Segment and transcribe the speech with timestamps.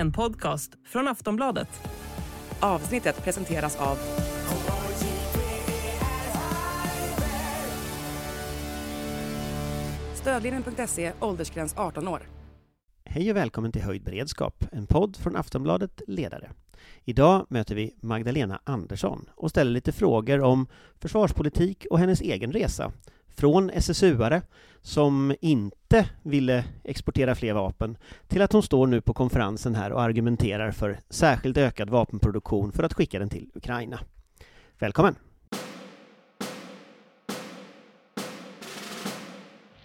[0.00, 1.68] en podcast från Aftonbladet.
[2.60, 3.98] Avsnittet presenteras av
[10.14, 12.20] Stödlinjen.se, åldersgräns 18 år.
[13.04, 16.50] Hej och välkommen till Höjd beredskap, en podd från Aftonbladet Ledare.
[17.04, 20.66] Idag möter vi Magdalena Andersson och ställer lite frågor om
[20.98, 22.92] försvarspolitik och hennes egen resa.
[23.40, 24.42] Från SSU-are
[24.82, 27.96] som inte ville exportera fler vapen
[28.28, 32.82] till att hon står nu på konferensen här och argumenterar för särskilt ökad vapenproduktion för
[32.82, 34.00] att skicka den till Ukraina.
[34.78, 35.14] Välkommen!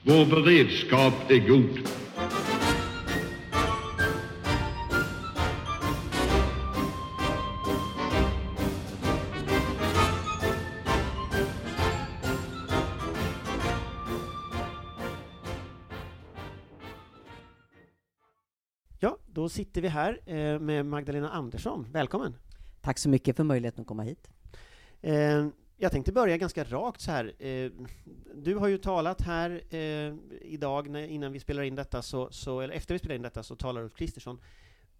[0.04, 2.05] Vår beredskap är god.
[19.46, 21.88] Då sitter vi här eh, med Magdalena Andersson.
[21.91, 22.38] Välkommen!
[22.82, 24.29] Tack så mycket för möjligheten att komma hit.
[25.02, 27.43] Eh, jag tänkte börja ganska rakt så här.
[27.46, 27.71] Eh,
[28.35, 29.74] du har ju talat här
[30.41, 33.43] idag när, innan vi spelar in detta, så, så, eller efter vi spelar in detta,
[33.43, 34.41] så talar Ulf Kristersson.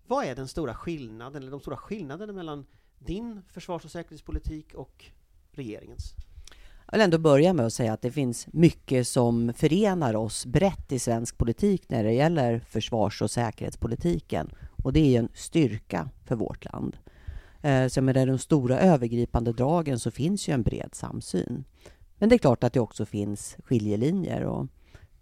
[0.08, 2.66] Vad är den stora skillnaden, eller de stora skillnaderna mellan
[3.00, 5.06] din försvars och säkerhetspolitik och
[5.52, 6.16] regeringens?
[6.96, 10.92] Jag vill ändå börja med att säga att det finns mycket som förenar oss brett
[10.92, 14.50] i svensk politik när det gäller försvars och säkerhetspolitiken.
[14.84, 16.98] Och det är en styrka för vårt land.
[17.62, 21.64] Eh, så med de stora övergripande dragen så finns ju en bred samsyn.
[22.18, 24.44] Men det är klart att det också finns skiljelinjer.
[24.44, 24.68] Och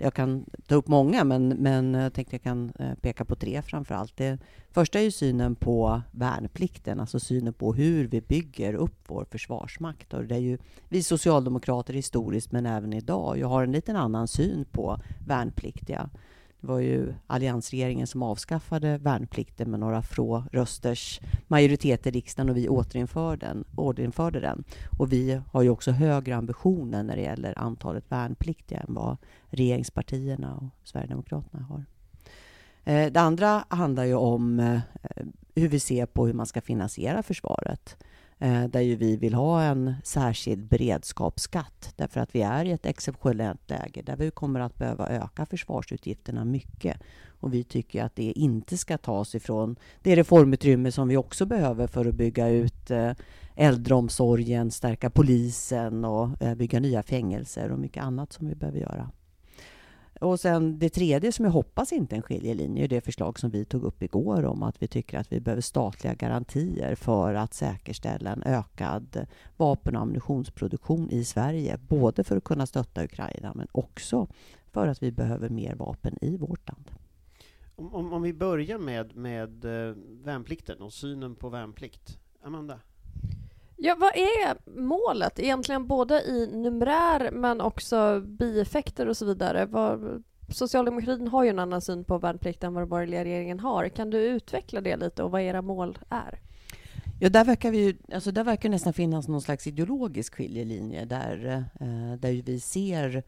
[0.04, 3.62] jag kan ta upp många, men, men jag tänkte jag kan eh, peka på tre
[3.62, 4.18] framför allt.
[4.18, 4.40] Det
[4.72, 10.14] första är ju synen på värnplikten, alltså synen på hur vi bygger upp vår försvarsmakt.
[10.14, 10.58] Och det är ju
[10.90, 16.10] vi socialdemokrater historiskt, men även idag, jag har en liten annan syn på värnpliktiga.
[16.64, 22.58] Det var ju alliansregeringen som avskaffade värnplikten med några få rösters majoritet i riksdagen och
[22.58, 24.64] vi återinförde den, återinförde den.
[25.00, 29.18] Och vi har ju också högre ambitioner när det gäller antalet värnpliktiga än vad
[29.50, 31.86] regeringspartierna och Sverigedemokraterna har.
[32.84, 34.80] Eh, det andra handlar ju om eh,
[35.56, 37.98] hur vi ser på hur man ska finansiera försvaret.
[38.44, 42.86] Eh, där ju vi vill ha en särskild beredskapsskatt därför att vi är i ett
[42.86, 46.98] exceptionellt läge där vi kommer att behöva öka försvarsutgifterna mycket.
[47.40, 51.88] Och vi tycker att det inte ska tas ifrån det reformutrymme som vi också behöver
[51.88, 53.12] för att bygga ut eh,
[53.56, 59.12] äldreomsorgen, stärka polisen och eh, bygga nya fängelser och mycket annat som vi behöver göra.
[60.22, 63.50] Och sen det tredje som jag hoppas inte är en skiljelinje är det förslag som
[63.50, 67.54] vi tog upp igår om att vi tycker att vi behöver statliga garantier för att
[67.54, 71.78] säkerställa en ökad vapen och ammunitionsproduktion i Sverige.
[71.88, 74.28] Både för att kunna stötta Ukraina men också
[74.72, 76.92] för att vi behöver mer vapen i vårt land.
[77.76, 82.20] Om, om, om vi börjar med, med eh, värnplikten och synen på värnplikt.
[82.44, 82.80] Amanda?
[83.86, 89.66] Ja, vad är målet egentligen både i numerär men också bieffekter och så vidare?
[89.66, 93.90] Vad, Socialdemokratin har ju en annan syn på värnplikt än vad den borgerliga regeringen har.
[93.90, 96.40] Kan du utveckla det lite och vad era mål är?
[97.20, 101.66] Ja, där verkar, vi, ju- alltså där verkar nästan finnas någon slags ideologisk skiljelinje där,
[101.80, 103.24] eh, där ju vi ser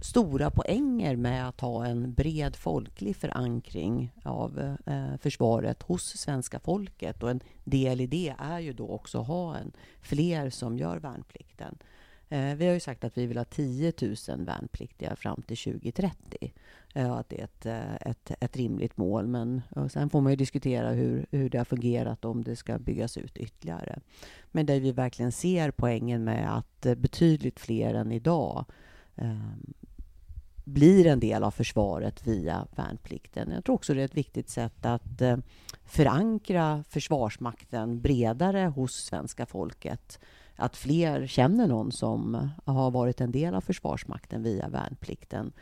[0.00, 7.22] stora poänger med att ha en bred folklig förankring av eh, försvaret hos svenska folket.
[7.22, 10.96] Och en del i det är ju då också att ha en, fler som gör
[10.96, 11.78] värnplikten.
[12.28, 13.92] Eh, vi har ju sagt att vi vill ha 10
[14.28, 16.52] 000 värnpliktiga fram till 2030.
[16.94, 19.26] Eh, att det är ett, eh, ett, ett rimligt mål.
[19.26, 22.78] Men eh, sen får man ju diskutera hur, hur det har fungerat om det ska
[22.78, 23.98] byggas ut ytterligare.
[24.52, 28.64] Men där vi verkligen ser poängen med att eh, betydligt fler än idag
[29.16, 29.36] eh,
[30.64, 33.50] blir en del av försvaret via värnplikten.
[33.50, 35.36] Jag tror också det är ett viktigt sätt att eh,
[35.84, 40.18] förankra Försvarsmakten bredare hos svenska folket.
[40.56, 45.52] Att fler känner någon som har varit en del av Försvarsmakten via värnplikten.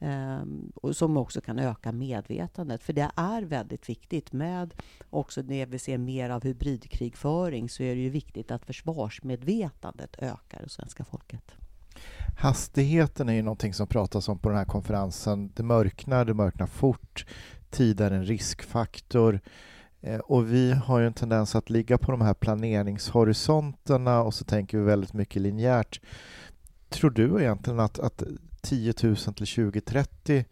[0.00, 2.82] Ehm, och som också kan öka medvetandet.
[2.82, 4.74] För det är väldigt viktigt med
[5.10, 10.62] också när vi ser mer av hybridkrigföring så är det ju viktigt att försvarsmedvetandet ökar
[10.62, 11.54] hos svenska folket.
[12.36, 15.52] Hastigheten är ju någonting som pratas om på den här konferensen.
[15.54, 17.26] Det mörknar, det mörknar fort.
[17.70, 19.40] Tid är en riskfaktor.
[20.00, 24.44] Eh, och vi har ju en tendens att ligga på de här planeringshorisonterna och så
[24.44, 26.00] tänker vi väldigt mycket linjärt.
[26.88, 28.22] Tror du egentligen att, att
[28.60, 30.44] 10 000 till 2030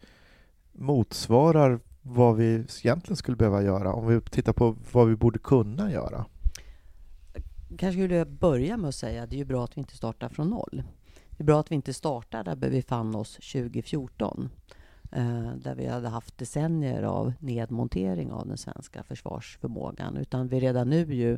[0.71, 5.91] motsvarar vad vi egentligen skulle behöva göra om vi tittar på vad vi borde kunna
[5.91, 6.25] göra?
[7.77, 9.97] kanske skulle jag börja med att säga att det är ju bra att vi inte
[9.97, 10.83] startar från noll.
[11.37, 14.49] Det är bra att vi inte startar där vi befann oss 2014.
[15.15, 20.17] Eh, där vi hade haft decennier av nedmontering av den svenska försvarsförmågan.
[20.17, 21.37] Utan vi redan nu ju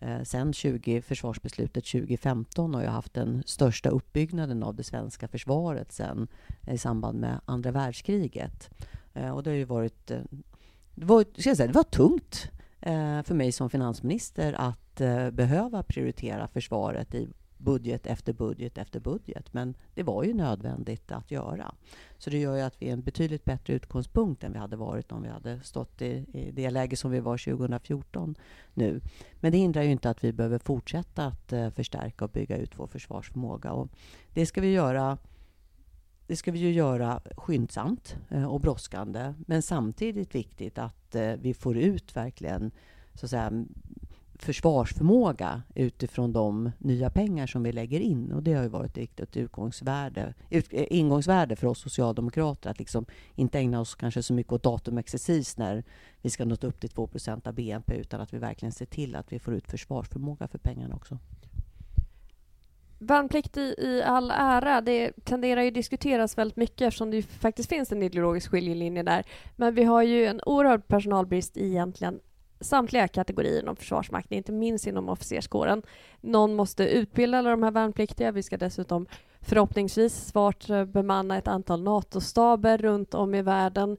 [0.00, 5.92] eh, sen 20, försvarsbeslutet 2015 har ju haft den största uppbyggnaden av det svenska försvaret
[5.92, 6.28] sen
[6.66, 8.70] eh, i samband med andra världskriget.
[9.34, 10.06] Och det har ju varit...
[10.94, 12.50] Det var, ska jag säga, det var tungt
[13.24, 14.94] för mig som finansminister att
[15.32, 17.28] behöva prioritera försvaret i
[17.62, 19.52] budget efter budget efter budget.
[19.52, 21.74] Men det var ju nödvändigt att göra.
[22.18, 25.12] Så det gör ju att vi är en betydligt bättre utgångspunkt än vi hade varit
[25.12, 28.34] om vi hade stått i, i det läge som vi var 2014
[28.74, 29.00] nu.
[29.40, 32.78] Men det hindrar ju inte att vi behöver fortsätta att uh, förstärka och bygga ut
[32.78, 33.72] vår försvarsförmåga.
[33.72, 33.88] Och
[34.34, 35.18] det ska vi göra
[36.26, 39.34] det ska vi ju göra skyndsamt eh, och brådskande.
[39.46, 42.70] Men samtidigt viktigt att eh, vi får ut verkligen
[43.14, 43.64] så att säga,
[44.44, 48.32] försvarsförmåga utifrån de nya pengar som vi lägger in.
[48.32, 52.78] Och det har ju varit ett viktigt utgångsvärde, ut, eh, ingångsvärde för oss socialdemokrater att
[52.78, 55.84] liksom inte ägna oss kanske så mycket åt datumexercis när
[56.22, 59.32] vi ska nå upp till 2% av BNP utan att vi verkligen ser till att
[59.32, 61.18] vi får ut försvarsförmåga för pengarna också.
[62.98, 67.68] Värnplikt i, i all ära, det tenderar ju att diskuteras väldigt mycket eftersom det faktiskt
[67.68, 69.24] finns en ideologisk skiljelinje där.
[69.56, 72.20] Men vi har ju en oerhörd personalbrist i egentligen
[72.62, 75.82] samtliga kategorier inom Försvarsmakten, inte minst inom officerskåren.
[76.20, 78.32] Någon måste utbilda alla de här värnpliktiga.
[78.32, 79.06] Vi ska dessutom
[79.40, 83.96] förhoppningsvis svart eh, bemanna ett antal NATO-staber runt om i världen.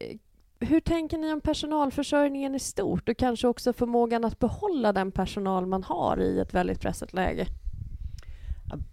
[0.00, 0.16] Eh,
[0.60, 5.66] hur tänker ni om personalförsörjningen i stort och kanske också förmågan att behålla den personal
[5.66, 7.46] man har i ett väldigt pressat läge?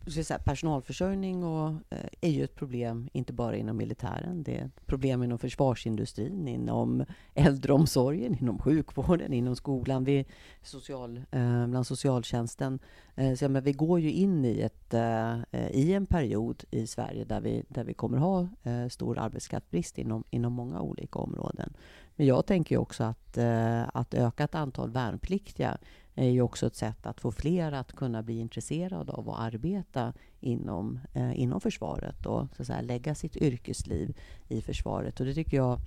[0.08, 4.44] Säga, personalförsörjning och, eh, är ju ett problem, inte bara inom militären.
[4.44, 10.26] Det är ett problem inom försvarsindustrin, inom äldreomsorgen, inom sjukvården, inom skolan, vi,
[10.62, 12.80] social, eh, bland socialtjänsten.
[13.16, 17.26] Eh, så, men vi går ju in i, ett, eh, i en period i Sverige
[17.26, 21.74] där vi, där vi kommer ha eh, stor arbetskraftsbrist inom, inom många olika områden.
[22.16, 25.78] Men jag tänker också att, eh, att ökat antal värnpliktiga
[26.16, 30.14] är ju också ett sätt att få fler att kunna bli intresserade av att arbeta
[30.40, 34.18] inom, eh, inom försvaret och så att säga, lägga sitt yrkesliv
[34.48, 35.20] i försvaret.
[35.20, 35.80] Och det tycker jag,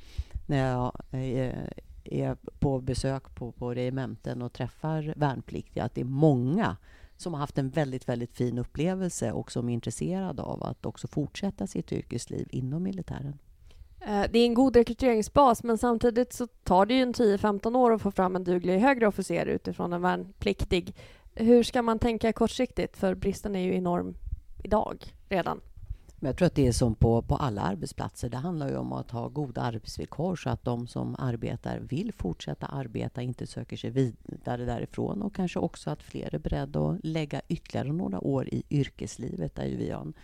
[0.46, 1.68] när jag eh,
[2.04, 6.76] är på besök på, på regementen och träffar värnpliktiga, att det är många
[7.16, 11.08] som har haft en väldigt, väldigt fin upplevelse och som är intresserade av att också
[11.08, 13.38] fortsätta sitt yrkesliv inom militären.
[14.06, 17.92] Eh, det är en god rekryteringsbas men samtidigt så tar det ju en 10-15 år
[17.92, 20.94] att få fram en duglig högre officer utifrån en värnpliktig.
[21.34, 22.96] Hur ska man tänka kortsiktigt?
[22.96, 24.14] För bristen är ju enorm
[24.62, 25.60] idag redan.
[26.16, 28.28] Men jag tror att det är som på, på alla arbetsplatser.
[28.28, 32.66] Det handlar ju om att ha goda arbetsvillkor så att de som arbetar vill fortsätta
[32.66, 37.40] arbeta, inte söker sig vidare därifrån och kanske också att fler är beredda att lägga
[37.48, 40.14] ytterligare några år i yrkeslivet där ju vi har en,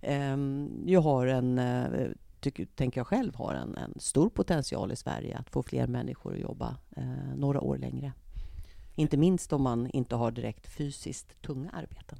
[0.00, 4.96] eh, jag har en eh, tycker, tänker jag själv har en, en, stor potential i
[4.96, 7.04] Sverige att få fler människor att jobba eh,
[7.36, 8.12] några år längre.
[8.94, 12.18] Inte minst om man inte har direkt fysiskt tunga arbeten.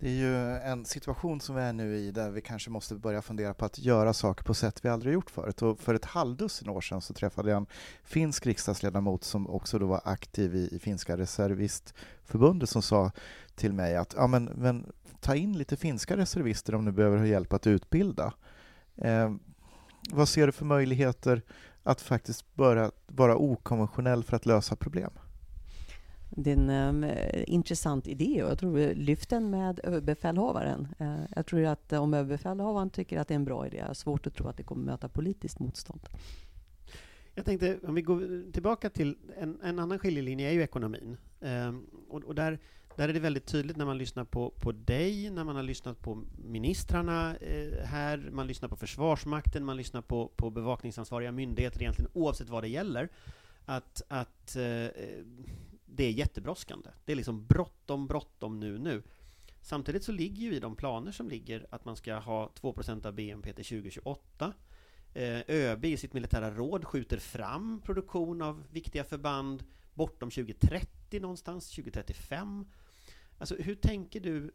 [0.00, 3.22] Det är ju en situation som vi är nu i där vi kanske måste börja
[3.22, 5.62] fundera på att göra saker på sätt vi aldrig gjort förut.
[5.62, 7.66] Och för ett halvdussin år sedan så träffade jag en
[8.04, 13.12] finsk riksdagsledamot som också då var aktiv i, i finska reservistförbundet som sa
[13.54, 17.52] till mig att ja, men, men ta in lite finska reservister om du behöver hjälp
[17.52, 18.32] att utbilda.
[19.00, 19.34] Eh,
[20.10, 21.42] vad ser du för möjligheter
[21.82, 25.10] att faktiskt börja vara okonventionell för att lösa problem?
[26.30, 27.10] Det är en um,
[27.46, 30.88] intressant idé och jag tror lyft den med överbefälhavaren.
[31.00, 33.94] Uh, jag tror att om överbefälhavaren tycker att det är en bra idé, jag har
[33.94, 36.08] svårt att tro att det kommer möta politiskt motstånd.
[37.34, 41.16] Jag tänkte, om vi går tillbaka till en, en annan skiljelinje, är ju ekonomin.
[41.40, 42.58] Um, och, och där
[42.96, 46.00] där är det väldigt tydligt när man lyssnar på, på dig, när man har lyssnat
[46.02, 52.10] på ministrarna eh, här, man lyssnar på Försvarsmakten, man lyssnar på, på bevakningsansvariga myndigheter, egentligen
[52.14, 53.08] oavsett vad det gäller,
[53.64, 55.24] att, att eh, eh
[55.92, 56.90] det är jättebrådskande.
[57.04, 59.02] Det är liksom bråttom, bråttom nu, nu.
[59.62, 63.12] Samtidigt så ligger ju i de planer som ligger att man ska ha 2% av
[63.14, 64.52] BNP till 2028.
[65.14, 71.70] Eh, ÖB i sitt militära råd skjuter fram produktion av viktiga förband bortom 2030 någonstans,
[71.70, 72.66] 2035.
[73.40, 74.50] Alltså, hur tänker du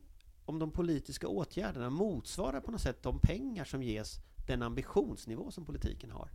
[0.45, 5.65] om de politiska åtgärderna motsvarar på något sätt de pengar som ges den ambitionsnivå som
[5.65, 6.29] politiken har?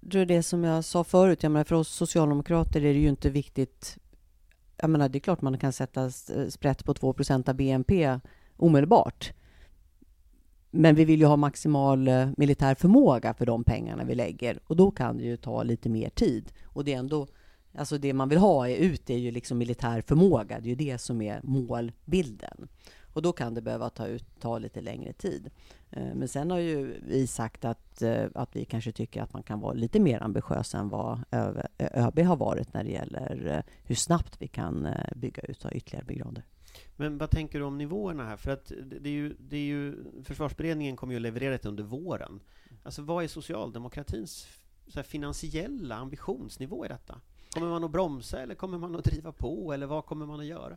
[0.00, 3.08] Det är det som jag sa förut, jag menar för oss socialdemokrater är det ju
[3.08, 3.98] inte viktigt
[4.76, 8.20] jag menar, det är klart man kan sätta eh, sprätt på 2% av BNP
[8.56, 9.32] omedelbart.
[10.70, 14.76] Men vi vill ju ha maximal eh, militär förmåga för de pengarna vi lägger och
[14.76, 16.52] då kan det ju ta lite mer tid.
[16.64, 17.26] Och det är ändå
[17.74, 20.60] Alltså det man vill ha är ut är ju liksom militär förmåga.
[20.60, 22.68] Det är ju det som är målbilden.
[23.14, 25.50] Och då kan det behöva ta, ut, ta lite längre tid.
[25.90, 29.42] Eh, men sen har ju vi sagt att, eh, att vi kanske tycker att man
[29.42, 31.24] kan vara lite mer ambitiös än vad
[31.78, 36.44] ÖB har varit när det gäller eh, hur snabbt vi kan bygga ut ytterligare brigader.
[36.96, 38.36] Men vad tänker du om nivåerna här?
[38.36, 41.84] För att det är ju, det är ju, försvarsberedningen kommer ju att leverera det under
[41.84, 42.40] våren.
[42.82, 44.48] Alltså vad är socialdemokratins
[45.04, 47.20] finansiella ambitionsnivå i detta?
[47.54, 50.46] Kommer man att bromsa eller kommer man att driva på eller vad kommer man att
[50.46, 50.76] göra?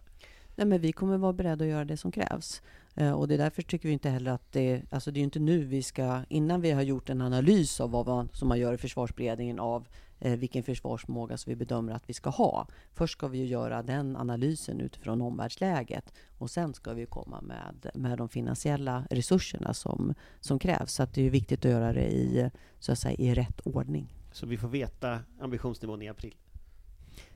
[0.55, 2.61] Nej, men vi kommer vara beredda att göra det som krävs.
[2.95, 4.81] Eh, och det är därför tycker vi inte heller att det...
[4.89, 6.21] Alltså det är inte nu vi ska...
[6.29, 9.87] Innan vi har gjort en analys av vad man, som man gör i försvarsberedningen av
[10.19, 12.67] eh, vilken försvarsmåga som vi bedömer att vi ska ha.
[12.93, 18.17] Först ska vi göra den analysen utifrån omvärldsläget och sen ska vi komma med, med
[18.17, 20.93] de finansiella resurserna som, som krävs.
[20.93, 24.13] Så det är viktigt att göra det i, så att säga, i rätt ordning.
[24.31, 26.35] Så vi får veta ambitionsnivån i april?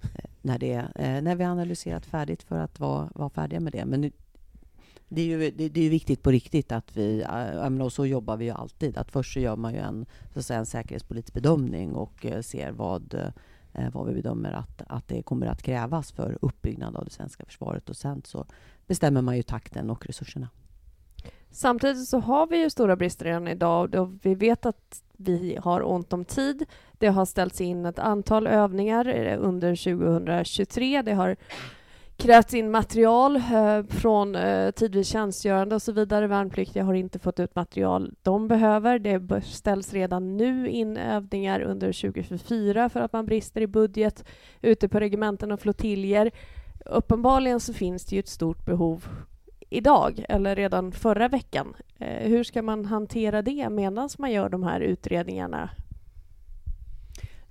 [0.01, 3.73] Eh, när, det, eh, när vi har analyserat färdigt för att vara, vara färdiga med
[3.73, 3.85] det.
[3.85, 4.11] Men
[5.09, 8.37] det är ju det, det är viktigt på riktigt att vi, eh, och så jobbar
[8.37, 11.33] vi ju alltid, att först så gör man ju en, så att säga, en säkerhetspolitisk
[11.33, 13.31] bedömning och eh, ser vad,
[13.93, 17.89] vad vi bedömer att, att det kommer att krävas för uppbyggnad av det svenska försvaret
[17.89, 18.45] och sen så
[18.87, 20.49] bestämmer man ju takten och resurserna.
[21.51, 25.89] Samtidigt så har vi ju stora brister redan idag och vi vet att vi har
[25.91, 26.65] ont om tid.
[26.93, 31.01] Det har ställts in ett antal övningar eh, under 2023.
[31.01, 31.35] Det har
[32.17, 36.27] krävts in material eh, från eh, tidvis tjänstgörande och så vidare.
[36.27, 38.99] Värnpliktiga har inte fått ut material de behöver.
[38.99, 44.25] Det ställs redan nu in övningar under 2024 för att man brister i budget
[44.61, 46.31] ute på regementen och flottiljer.
[46.85, 49.05] Uppenbarligen så finns det ju ett stort behov
[49.71, 51.73] idag, eller redan förra veckan.
[51.99, 55.69] Eh, hur ska man hantera det medan man gör de här utredningarna?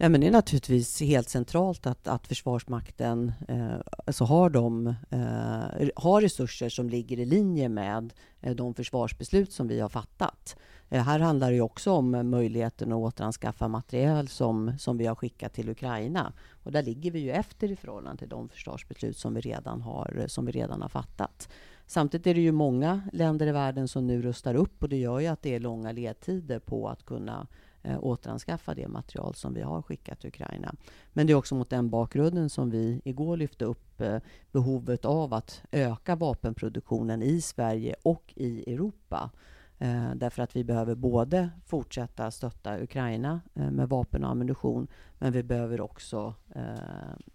[0.03, 5.89] Ja, men det är naturligtvis helt centralt att, att Försvarsmakten eh, alltså har, de, eh,
[5.97, 10.57] har resurser som ligger i linje med eh, de försvarsbeslut som vi har fattat.
[10.89, 15.53] Eh, här handlar det också om möjligheten att återanskaffa materiel som, som vi har skickat
[15.53, 16.33] till Ukraina.
[16.65, 20.25] Och där ligger vi ju efter i förhållande till de försvarsbeslut som vi redan har,
[20.29, 21.49] som vi redan har fattat.
[21.91, 25.21] Samtidigt är det ju många länder i världen som nu rustar upp och det gör
[25.21, 27.47] ju att det är långa ledtider på att kunna
[27.83, 30.75] eh, återanskaffa det material som vi har skickat till Ukraina.
[31.13, 34.19] Men det är också mot den bakgrunden som vi igår lyfte upp eh,
[34.53, 39.31] behovet av att öka vapenproduktionen i Sverige och i Europa.
[39.79, 45.33] Eh, därför att vi behöver både fortsätta stötta Ukraina eh, med vapen och ammunition, men
[45.33, 46.63] vi behöver också eh,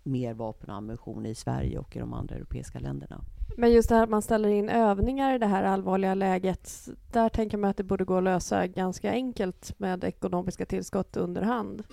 [0.04, 3.22] mer vapen och ammunition i Sverige och i de andra europeiska länderna.
[3.58, 7.30] Men just det här att man ställer in övningar i det här allvarliga läget, där
[7.30, 11.84] tänker man att det borde gå att lösa ganska enkelt med ekonomiska tillskott under hand.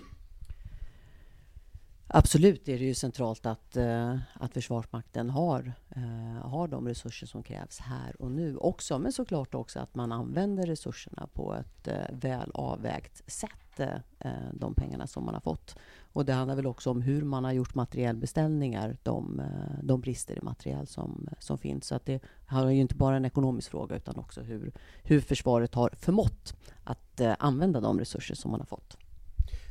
[2.14, 7.42] Absolut är det ju centralt att, eh, att Försvarsmakten har, eh, har de resurser som
[7.42, 8.98] krävs här och nu också.
[8.98, 13.50] Men såklart också att man använder resurserna på ett eh, väl avvägt sätt,
[13.80, 15.76] Eh, de pengarna som man har fått.
[16.12, 20.38] Och det handlar väl också om hur man har gjort materiellbeställningar, de, eh, de brister
[20.38, 21.86] i materiel som, som finns.
[21.86, 25.74] Så att det är ju inte bara en ekonomisk fråga utan också hur, hur försvaret
[25.74, 28.96] har förmått att eh, använda de resurser som man har fått.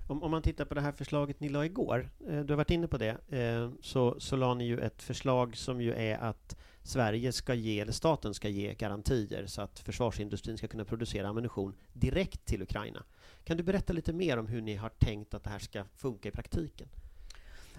[0.10, 2.72] Om, om, man tittar på det här förslaget ni la igår, eh, du har varit
[2.72, 6.58] inne på det, eh, så, så la ni ju ett förslag som ju är att
[6.84, 11.76] Sverige ska ge, eller staten ska ge garantier så att försvarsindustrin ska kunna producera ammunition
[11.94, 13.04] direkt till Ukraina.
[13.44, 16.30] Kan du berätta lite mer om hur ni har tänkt att det här ska funka
[16.30, 16.88] i praktiken?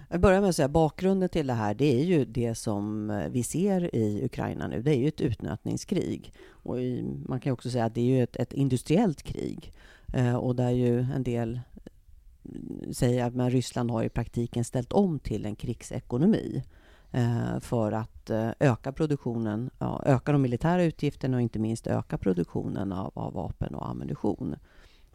[0.09, 3.29] Jag börjar med att säga bakgrunden till det här, det är ju det som eh,
[3.29, 4.81] vi ser i Ukraina nu.
[4.81, 6.33] Det är ju ett utnötningskrig.
[6.49, 9.73] Och i, man kan också säga att det är ju ett, ett industriellt krig.
[10.13, 15.19] Eh, och där ju en del eh, säger att Ryssland har i praktiken ställt om
[15.19, 16.82] till en krigsekonomi eh,
[17.15, 19.69] Eh, för att eh, öka produktionen,
[20.05, 24.55] öka de militära utgifterna och inte minst öka produktionen av, av, vapen och ammunition.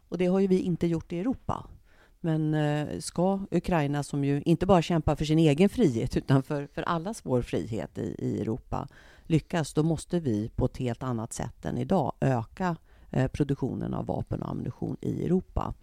[0.09, 1.65] Och det har ju vi inte gjort i Europa.
[2.19, 6.67] Men eh, ska Ukraina, som ju inte bara kämpar för sin egen frihet utan för,
[6.73, 8.87] för allas vår frihet i, i Europa,
[9.23, 12.75] lyckas, då måste vi på ett helt annat sätt än idag öka
[13.31, 15.73] produktionen av vapen och ammunition i Europa.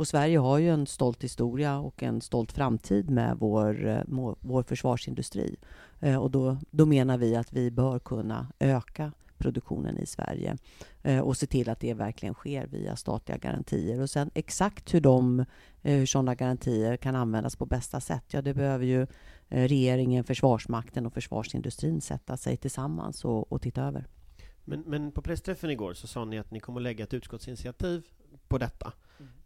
[0.00, 4.02] Och Sverige har ju en stolt historia och en stolt framtid med vår, eh,
[4.40, 5.56] vår försvarsindustri.
[6.00, 10.56] Eh, och då, då menar vi att vi bör kunna öka produktionen i Sverige
[11.02, 14.00] eh, och se till att det verkligen sker via statliga garantier.
[14.00, 15.44] Och sen exakt hur, de,
[15.82, 19.06] hur sådana garantier kan användas på bästa sätt, ja det behöver ju
[19.48, 24.06] regeringen, Försvarsmakten och försvarsindustrin sätta sig tillsammans och, och titta över.
[24.64, 28.02] Men, men på pressträffen igår så sa ni att ni kommer att lägga ett utskottsinitiativ
[28.50, 28.92] på detta.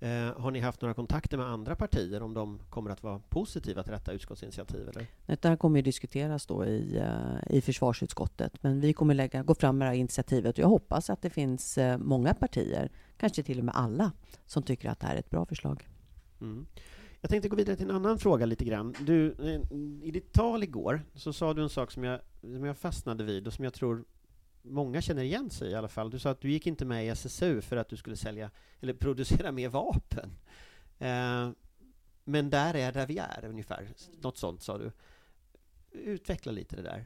[0.01, 3.83] Eh, har ni haft några kontakter med andra partier om de kommer att vara positiva
[3.83, 4.89] till detta utskottsinitiativ?
[4.89, 5.07] Eller?
[5.27, 9.55] Det här kommer ju diskuteras då i, eh, i försvarsutskottet, men vi kommer lägga, gå
[9.55, 13.43] fram med det här initiativet och jag hoppas att det finns eh, många partier, kanske
[13.43, 14.13] till och med alla,
[14.47, 15.89] som tycker att det här är ett bra förslag.
[16.41, 16.67] Mm.
[17.21, 18.95] Jag tänkte gå vidare till en annan fråga lite grann.
[19.01, 19.61] Du, eh,
[20.03, 23.47] I ditt tal igår så sa du en sak som jag, som jag fastnade vid
[23.47, 24.05] och som jag tror
[24.65, 26.11] många känner igen sig i alla fall.
[26.11, 28.95] Du sa att du gick inte med i SSU för att du skulle sälja eller
[28.95, 30.31] producera mer vapen.
[30.99, 31.51] Eh,
[32.25, 33.89] men där är där vi är ungefär.
[34.23, 34.93] Något sånt sa du.
[35.91, 37.05] Utveckla lite det där.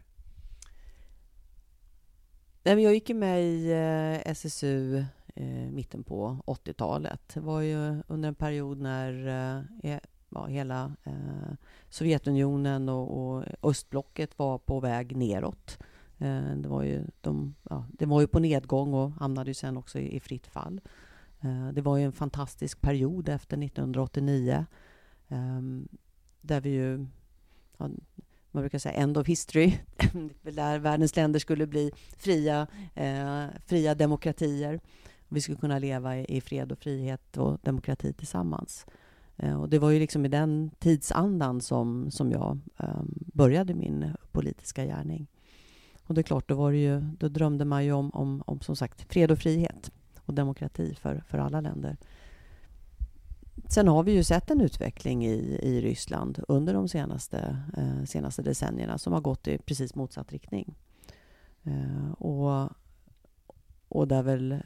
[2.63, 7.21] Nej, men jag gick ju med i eh, SSU eh, mitten på 80-talet.
[7.35, 11.53] Det var ju under en period när eh, e-, ja, hela eh,
[11.89, 15.79] Sovjetunionen och, och östblocket var på väg neråt.
[16.19, 19.77] Eh, det, var ju, de, ja, det var ju på nedgång och hamnade ju sen
[19.77, 20.81] också i, i fritt fall.
[21.41, 24.67] Eh, det var ju en fantastisk period efter 1989
[25.29, 25.89] ehm,
[26.41, 27.07] där vi ju
[27.77, 27.91] ja,
[28.51, 29.79] man brukar säga end of history,
[30.43, 34.81] där världens länder skulle bli fria, eh, fria demokratier.
[35.29, 38.87] Vi skulle kunna leva i, i, fred och frihet och demokrati tillsammans.
[39.37, 44.15] Eh, och det var ju liksom i den tidsandan som, som jag eh, började min
[44.33, 45.27] politiska gärning.
[46.09, 48.61] Och det är klart, då, var det ju, då drömde man ju om, om, om
[48.61, 49.93] som sagt fred och frihet
[50.25, 51.97] och demokrati för, för alla länder.
[53.69, 58.43] Sen har vi ju sett en utveckling i, i Ryssland under de senaste, eh, senaste
[58.43, 60.75] decennierna som har gått i precis motsatt riktning.
[61.63, 62.71] Eh, och,
[63.89, 64.63] och där väl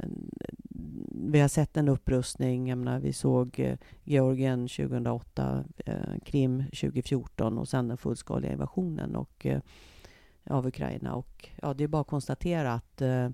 [1.10, 2.68] vi har sett en upprustning.
[2.68, 5.94] Jag menar, vi såg eh, Georgien 2008, eh,
[6.24, 9.60] Krim 2014 och sen den fullskaliga invasionen och, eh,
[10.46, 11.14] av Ukraina.
[11.14, 13.28] Och, ja, det är bara att konstatera att eh,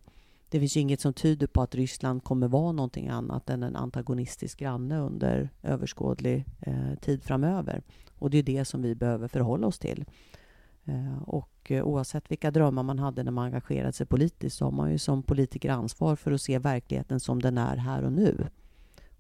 [0.49, 4.59] det finns inget som tyder på att Ryssland kommer vara någonting annat än en antagonistisk
[4.59, 7.83] granne under överskådlig eh, tid framöver.
[8.19, 10.05] Och det är det som vi behöver förhålla oss till.
[10.85, 14.73] Eh, och eh, oavsett vilka drömmar man hade när man engagerade sig politiskt så har
[14.73, 18.47] man ju som politiker ansvar för att se verkligheten som den är här och nu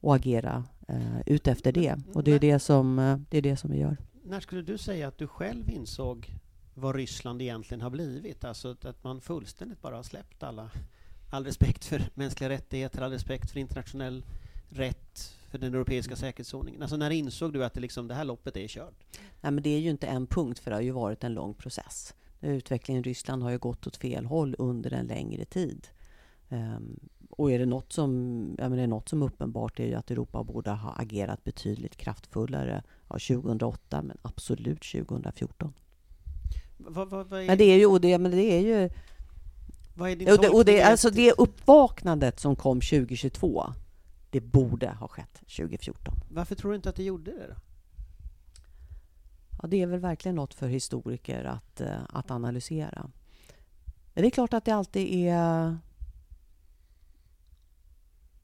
[0.00, 1.96] och agera eh, utefter det.
[2.14, 3.96] Och det är det, som, eh, det är det som vi gör.
[4.24, 6.34] När skulle du säga att du själv insåg
[6.80, 8.44] vad Ryssland egentligen har blivit?
[8.44, 10.70] Alltså att man fullständigt bara har släppt alla
[11.30, 14.24] all respekt för mänskliga rättigheter, all respekt för internationell
[14.68, 16.82] rätt, för den europeiska säkerhetsordningen?
[16.82, 19.04] Alltså när insåg du att det, liksom, det här loppet är kört?
[19.40, 21.54] Nej, men det är ju inte en punkt, för det har ju varit en lång
[21.54, 22.14] process.
[22.40, 25.88] Utvecklingen i Ryssland har ju gått åt fel håll under en längre tid.
[26.48, 28.10] Um, och är det något som,
[28.58, 32.82] ja, men är något som uppenbart är ju att Europa borde ha agerat betydligt kraftfullare
[33.08, 35.72] ja, 2008, men absolut 2014.
[36.88, 37.46] Vad, vad, vad är...
[37.46, 38.90] Men det är ju, det, men det är ju
[39.94, 43.64] vad är din och det, och det, alltså det uppvaknandet som kom 2022,
[44.30, 46.14] det borde ha skett 2014.
[46.30, 47.46] Varför tror du inte att det gjorde det?
[47.46, 47.54] Då?
[49.62, 53.10] Ja, det är väl verkligen något för historiker att, eh, att analysera.
[54.14, 55.78] Men det är klart att det alltid är...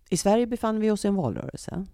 [0.09, 1.87] I Sverige befann vi oss i en valrörelse.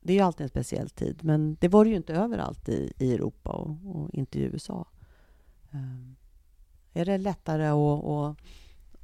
[0.00, 2.92] Det är ju alltid en speciell tid, men det var det ju inte överallt i,
[2.98, 4.88] i Europa och, och inte i USA.
[5.70, 6.16] Um, ehm,
[6.92, 8.36] är det lättare att, att,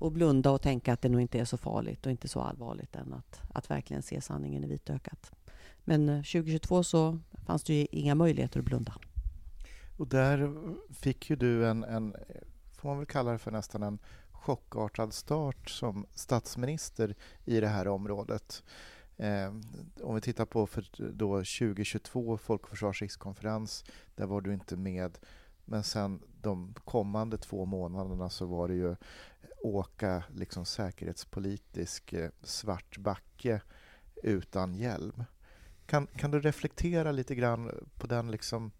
[0.02, 2.96] att blunda och tänka att det nog inte är så farligt och inte så allvarligt
[2.96, 5.32] än att, att verkligen se sanningen i vitökat.
[5.85, 8.94] Men eh, 2022 så fanns det ju inga möjligheter att blunda.
[9.96, 10.52] Och där
[10.90, 12.14] fick ju du en, en
[12.76, 13.98] får man väl kalla det för nästan en
[14.32, 18.62] chockartad start som statsminister i det här området.
[19.16, 19.55] Eh,
[20.02, 23.85] om vi tittar på för då 2022 Folk och försvarsrikskonferens.
[24.14, 25.18] där var du inte med.
[25.64, 28.96] Men sen de kommande två månaderna så var det ju
[29.62, 33.62] åka liksom säkerhetspolitisk eh, svart backe
[34.22, 35.24] utan hjälm.
[35.87, 38.70] Kan, kan du reflektera lite grann på den liksom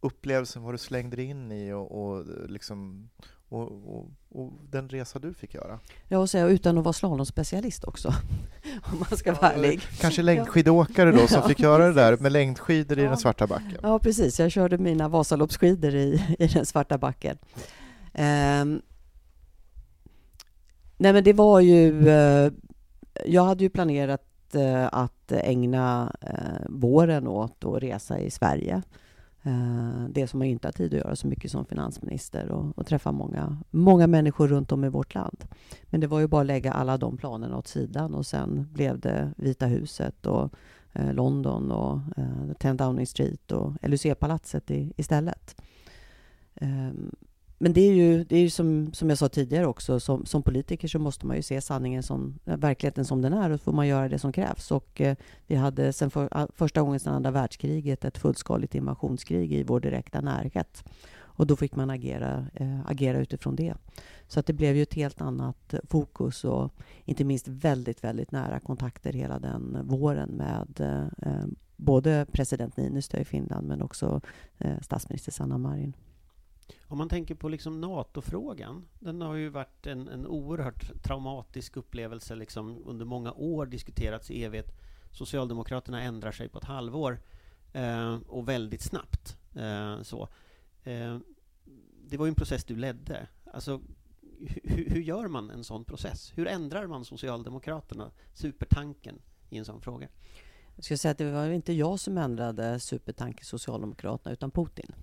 [0.00, 3.08] upplevelsen, vad du slängde dig in i och, och, liksom,
[3.52, 5.78] och, och, och, den resa du fick göra?
[6.08, 8.08] Ja, och säga utan att vara slalomspecialist också,
[8.92, 9.80] om man ska vara ärlig.
[10.00, 13.78] Kanske längdskidåkare då, som fick göra det där med längdskidor i den svarta backen?
[13.82, 14.40] Ja, precis.
[14.40, 17.38] Jag körde mina Vasaloppsskidor i, i den svarta backen.
[18.14, 18.82] Um,
[20.96, 22.08] nej, men det var ju...
[22.08, 22.52] Uh,
[23.26, 28.82] jag hade ju planerat uh, att ägna uh, våren åt att resa i Sverige
[29.42, 32.86] Eh, det som man inte har tid att göra så mycket som finansminister och, och,
[32.86, 35.44] träffa många, många människor runt om i vårt land.
[35.84, 39.00] Men det var ju bara att lägga alla de planerna åt sidan och sen blev
[39.00, 40.54] det Vita huset och
[40.92, 45.60] eh, London och eh, 10 Downing Street och LUC-palatset istället.
[46.54, 46.90] Eh,
[47.62, 50.42] men det är ju, det är ju som, som jag sa tidigare också, som, som
[50.42, 53.64] politiker så måste man ju se sanningen som, eh, verkligheten som den är och så
[53.64, 54.70] får man göra det som krävs.
[54.70, 59.52] Och eh, vi hade sen för, ah, första gången sedan andra världskriget ett fullskaligt invasionskrig
[59.52, 60.84] i vår direkta närhet.
[61.14, 63.74] Och då fick man agera, eh, agera utifrån det.
[64.28, 66.72] Så att det blev ju ett helt annat fokus och
[67.04, 71.46] inte minst väldigt, väldigt nära kontakter hela den våren med eh, eh
[71.76, 74.20] både president Niinistö i Finland men också
[74.58, 75.94] eh, statsminister Sanna Marin.
[76.86, 82.34] Om man tänker på liksom NATO-frågan, den har ju varit en, en oerhört traumatisk upplevelse
[82.34, 84.78] liksom under många år, diskuterats i evighet.
[85.10, 87.20] Socialdemokraterna ändrar sig på ett halvår
[87.72, 89.38] eh, och väldigt snabbt.
[89.54, 90.28] Eh, så.
[90.84, 91.18] Eh,
[92.08, 93.28] det var ju en process du ledde.
[93.52, 93.80] Alltså,
[94.62, 96.32] hur, hur gör man en sån process?
[96.34, 100.08] Hur ändrar man Socialdemokraterna, supertanken, i en sån fråga?
[100.76, 104.94] Jag ska säga att det var inte jag som ändrade supertanken Socialdemokraterna, utan Putin.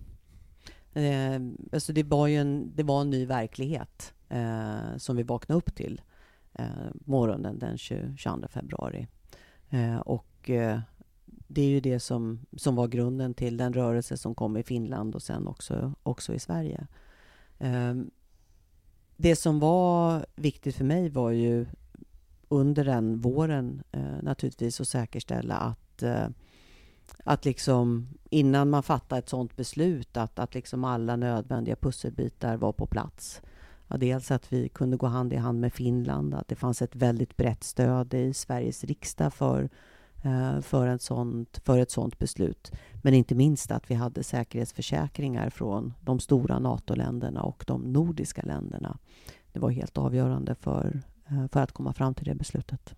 [0.93, 1.39] Eh,
[1.71, 5.75] alltså det, var ju en, det var en ny verklighet eh, som vi vaknade upp
[5.75, 6.01] till
[6.53, 6.65] eh,
[7.05, 9.07] morgonen den 20, 22 februari.
[9.69, 10.79] Eh, och eh,
[11.47, 15.15] det är ju det som, som var grunden till den rörelse som kom i Finland
[15.15, 16.87] och sen också, också i Sverige.
[17.59, 17.95] Eh,
[19.17, 21.65] det som var viktigt för mig var ju
[22.47, 26.27] under den våren eh, naturligtvis att säkerställa att eh,
[27.23, 32.71] att liksom innan man fattar ett sådant beslut att, att liksom alla nödvändiga pusselbitar var
[32.71, 33.41] på plats.
[33.87, 36.95] Ja, dels att vi kunde gå hand i hand med Finland, att det fanns ett
[36.95, 39.69] väldigt brett stöd i Sveriges riksdag för,
[40.23, 42.71] eh, för, ett sånt, för ett sådant beslut.
[43.01, 48.97] Men inte minst att vi hade säkerhetsförsäkringar från de stora NATO-länderna och de nordiska länderna.
[49.53, 52.95] Det var helt avgörande för, eh, för att komma fram till det beslutet.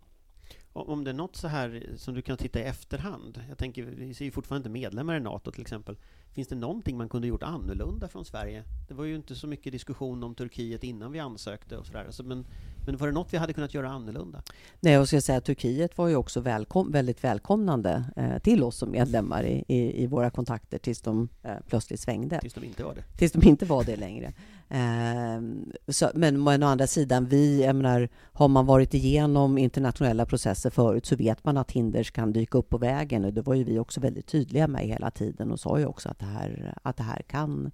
[0.73, 4.09] Om det är något så här som du kan titta i efterhand, jag tänker, vi
[4.09, 5.95] är ju fortfarande inte medlemmar i NATO till exempel,
[6.33, 8.63] finns det någonting man kunde gjort annorlunda från Sverige?
[8.87, 12.23] Det var ju inte så mycket diskussion om Turkiet innan vi ansökte och sådär, alltså,
[12.23, 12.45] men,
[12.85, 14.43] men var det något vi hade kunnat göra annorlunda?
[14.79, 18.77] Nej, jag ska säga att Turkiet var ju också välkom väldigt välkomnande eh, till oss
[18.77, 22.39] som medlemmar i, i, i våra kontakter tills de eh, plötsligt svängde.
[22.39, 23.03] Tills de inte var det?
[23.17, 24.33] Tills de inte var det längre.
[24.73, 25.41] Eh,
[25.87, 30.69] så, men, men å andra sidan, vi, jag menar, har man varit igenom internationella processer
[30.69, 33.63] förut så vet man att hinder kan dyka upp på vägen och det var ju
[33.63, 36.97] vi också väldigt tydliga med hela tiden och sa ju också att det här, att
[36.97, 37.71] det här kan,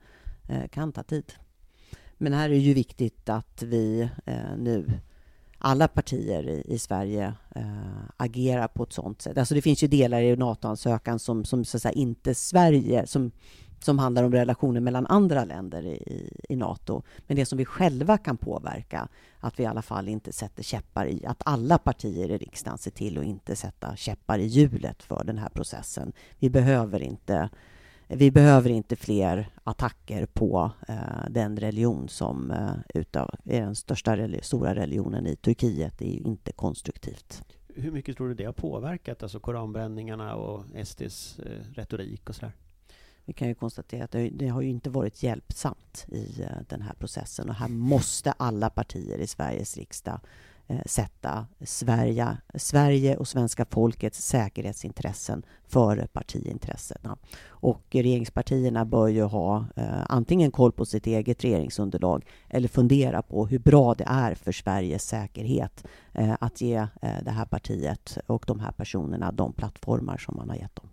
[0.50, 1.34] eh, kan ta tid.
[2.18, 4.86] Men här är det ju viktigt att vi eh, nu
[5.58, 9.38] alla partier i, i Sverige eh, agerar på ett sånt sätt.
[9.38, 13.32] Alltså det finns ju delar i NATO-ansökan som, som så att säga, inte Sverige, som
[13.88, 17.04] som handlar om relationer mellan andra länder i, i, Nato.
[17.28, 19.08] Men det som vi själva kan påverka,
[19.40, 22.92] att vi i alla fall inte sätter käppar i, att alla partier i riksdagen ser
[22.92, 26.14] till att inte sätta käppar i hjulet för den här processen.
[26.40, 27.50] Vi behöver inte,
[28.08, 34.18] vi behöver inte fler attacker på eh, den religion som eh, utav, är den största
[34.42, 35.94] stora religionen i Turkiet.
[35.98, 37.44] Det är ju inte konstruktivt.
[37.76, 42.54] Hur mycket tror du det har påverkat, alltså koranbränningarna och SDs eh, retorik och sådär?
[43.28, 46.94] Vi kan ju konstatera att det, har ju inte varit hjälpsamt i eh, den här
[46.94, 50.20] processen och här måste alla partier i Sveriges riksdag
[50.68, 57.18] eh, sätta Sverige, Sverige och svenska folkets säkerhetsintressen före partiintressena.
[57.48, 63.48] Och regeringspartierna bör ju ha eh, antingen koll på sitt eget regeringsunderlag eller fundera på
[63.48, 68.44] hur bra det är för Sveriges säkerhet eh, att ge eh, det här partiet och
[68.48, 70.90] de här personerna de plattformar som man har gett dem.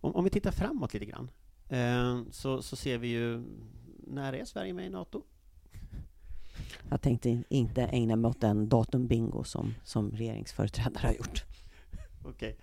[0.00, 1.30] Om, om vi tittar framåt lite grann
[1.68, 3.44] eh, så, så ser vi ju,
[4.06, 5.22] när är Sverige med i NATO?
[6.90, 11.44] Jag tänkte inte ägna mig åt den datumbingo som, som regeringsföreträdare har gjort.
[12.24, 12.56] Okej.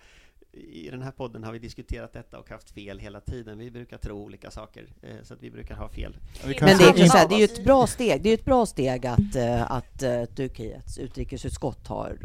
[0.52, 3.58] I den här podden har vi diskuterat detta och haft fel hela tiden.
[3.58, 6.16] Vi brukar tro olika saker, eh, så att vi brukar ha fel.
[6.44, 8.66] Men det är, så här, det är ju ett bra steg, det är ett bra
[8.66, 12.18] steg att, eh, att uh, Turkiets utrikesutskott har,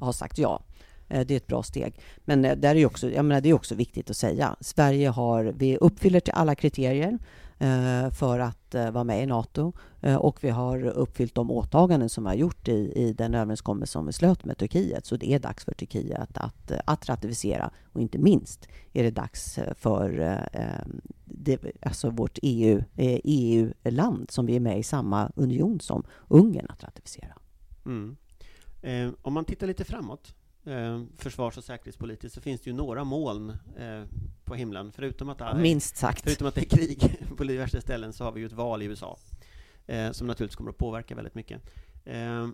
[0.00, 0.62] har sagt ja.
[1.12, 2.00] Eh, det är ett bra steg.
[2.24, 4.56] Men eh, där är också, jag menar, det är också viktigt att säga.
[4.60, 7.18] Sverige har, vi uppfyller till alla kriterier
[7.58, 9.72] eh, för att vara med i Nato
[10.18, 14.06] och vi har uppfyllt de åtaganden som vi har gjort i, i den överenskommelse som
[14.06, 15.06] vi slöt med Turkiet.
[15.06, 19.10] Så det är dags för Turkiet att, att, att ratificera och inte minst är det
[19.10, 20.08] dags för
[21.24, 26.66] det, alltså vårt EU, EU-land e som vi är med i samma union som Ungern
[26.68, 27.34] att ratificera.
[27.86, 28.16] Mm.
[28.82, 33.04] Eh, om man tittar lite framåt eh, försvars och säkerhetspolitiskt så finns det ju några
[33.04, 34.04] moln eh,
[34.44, 34.92] på himlen.
[34.92, 36.24] Förutom att, är, Minst sagt.
[36.24, 38.84] förutom att det är krig på diverse ställen så har vi ju ett val i
[38.84, 39.18] USA
[39.86, 41.62] eh, som naturligtvis kommer att påverka väldigt mycket.
[42.04, 42.48] Eh,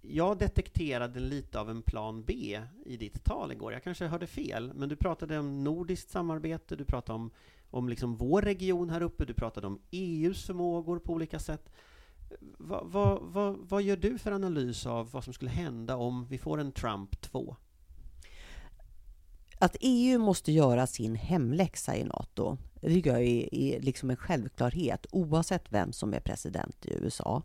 [0.00, 3.72] jag detekterade lite av en plan B i ditt tal igår.
[3.72, 7.30] Jag kanske hörde fel, men du pratade om nordiskt samarbete, du pratade om,
[7.70, 11.70] om liksom vår region här uppe, du pratade om EUs förmågor på olika sätt.
[12.58, 16.38] Vad, vad, vad, vad gör du för analys av vad som skulle hända om vi
[16.38, 17.56] får en Trump 2?
[19.58, 24.16] Att EU måste göra sin hemläxa i NATO, det tycker jag är, är liksom en
[24.16, 27.42] självklarhet oavsett vem som är president i USA.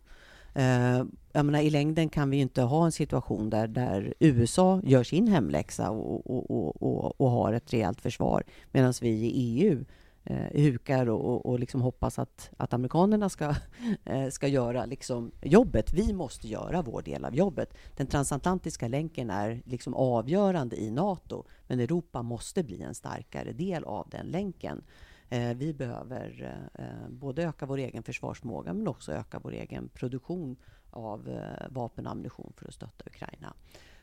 [0.54, 5.04] Eh, jag menar, I längden kan vi inte ha en situation där, där USA gör
[5.04, 9.84] sin hemläxa och, och, och, och har ett rejält försvar medan vi i EU
[10.24, 13.54] eh, hukar och, och liksom hoppas att, att amerikanerna ska,
[14.04, 15.92] eh, ska göra liksom jobbet.
[15.92, 17.74] Vi måste göra vår del av jobbet.
[17.96, 23.84] Den transatlantiska länken är liksom avgörande i Nato, men Europa måste bli en starkare del
[23.84, 24.84] av den länken.
[25.28, 26.42] Eh, vi behöver
[26.76, 30.56] eh, eh både öka vår egen försvarsmåga men också öka vår egen produktion
[30.90, 33.54] av eh, vapen och ammunition för att stötta Ukraina.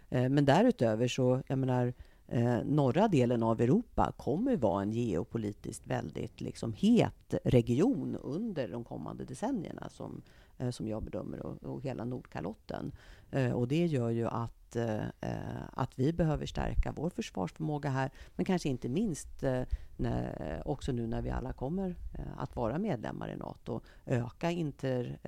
[0.10, 1.94] Eh, men därutöver så, jag menar,
[2.32, 8.84] eh, norra delen av Europa kommer vara en geopolitiskt väldigt liksom, het region under de
[8.84, 10.22] kommande decennierna som,
[10.58, 12.92] eh, som jag bedömer och, och hela Nordkalotten.
[13.32, 18.12] Eh, och det gör ju att, eh, eh, att vi behöver stärka vår försvarsförmåga här,
[18.36, 19.44] men kanske inte minst
[19.98, 21.96] när, också nu när vi alla kommer
[22.38, 25.20] att vara medlemmar i Nato, öka, inter,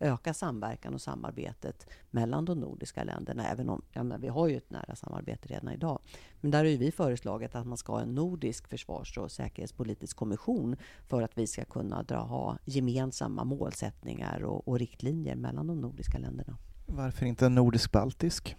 [0.00, 4.56] öka samverkan och samarbetet mellan de nordiska länderna, även om ja, men vi har ju
[4.56, 5.98] ett nära samarbete redan idag.
[6.40, 10.16] Men där har ju vi föreslagit att man ska ha en nordisk försvars och säkerhetspolitisk
[10.16, 10.76] kommission
[11.08, 16.18] för att vi ska kunna dra, ha gemensamma målsättningar och, och riktlinjer mellan de nordiska
[16.18, 16.56] länderna.
[16.92, 18.56] Varför inte nordisk-baltisk?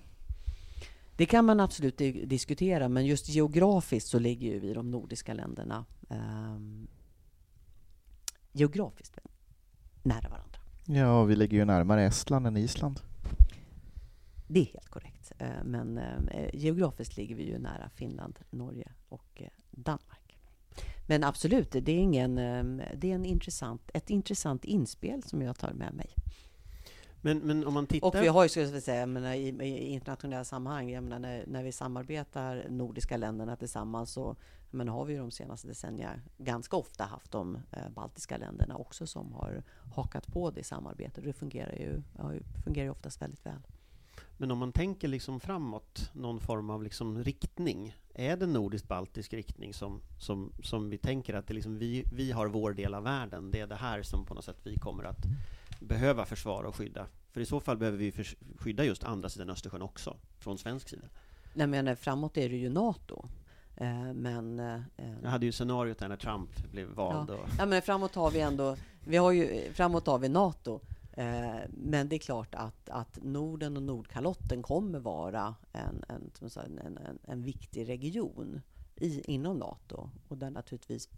[1.18, 5.86] Det kan man absolut diskutera, men just geografiskt så ligger ju vi de nordiska länderna
[6.10, 6.60] eh,
[8.52, 9.18] geografiskt
[10.04, 10.60] nära varandra.
[10.86, 13.00] Ja, vi ligger ju närmare Estland än Island.
[14.48, 15.32] Det är helt korrekt.
[15.38, 20.38] Eh, men eh, geografiskt ligger vi ju nära Finland, Norge och eh, Danmark.
[21.08, 22.36] Men absolut, det är, ingen,
[22.96, 26.16] det är en intressant, ett intressant inspel som jag tar med mig.
[27.26, 28.08] Men, men om man tittar...
[28.08, 31.46] Och vi har ju, ska jag säga, menar, i, i, internationella sammanhang, jag menar, när,
[31.48, 34.36] när vi samarbetar nordiska länderna tillsammans så
[34.74, 39.08] men har vi ju de senaste decennierna ganska ofta haft de eh, baltiska länderna också
[39.08, 39.64] som har
[39.96, 41.24] hakat på det samarbetet.
[41.24, 42.32] Det fungerar ju, ja,
[42.64, 43.62] fungerar ju oftast väldigt väl.
[44.38, 49.74] Men om man tänker liksom framåt, någon form av liksom riktning, är det nordisk-baltisk riktning
[49.74, 53.52] som, som, som vi tänker att det liksom vi, vi har vår del av världen,
[53.52, 55.26] det är det här som på något sätt vi kommer att
[55.84, 57.08] behöva försvara och skydda?
[57.32, 58.12] För i så fall behöver vi
[58.58, 61.08] skydda just andra sidan Östersjön också, från svensk sida.
[61.54, 63.26] Nej, men framåt är det ju NATO.
[63.76, 64.60] Eh, men...
[64.60, 64.82] Eh,
[65.24, 67.30] Jag hade ju scenariot där när Trump blev vald.
[67.30, 68.78] Ja, ja men framåt har vi ändå...
[69.06, 70.80] Vi har ju, framåt har vi NATO.
[71.14, 76.78] Eh, men det är klart att, att Norden och Nordkalotten kommer vara en, en, en,
[76.78, 78.62] en, en viktig region
[78.96, 80.10] i, inom NATO.
[80.28, 81.10] Och där naturligtvis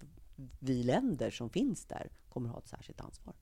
[0.60, 3.34] vi länder som finns där kommer ha ett särskilt ansvar.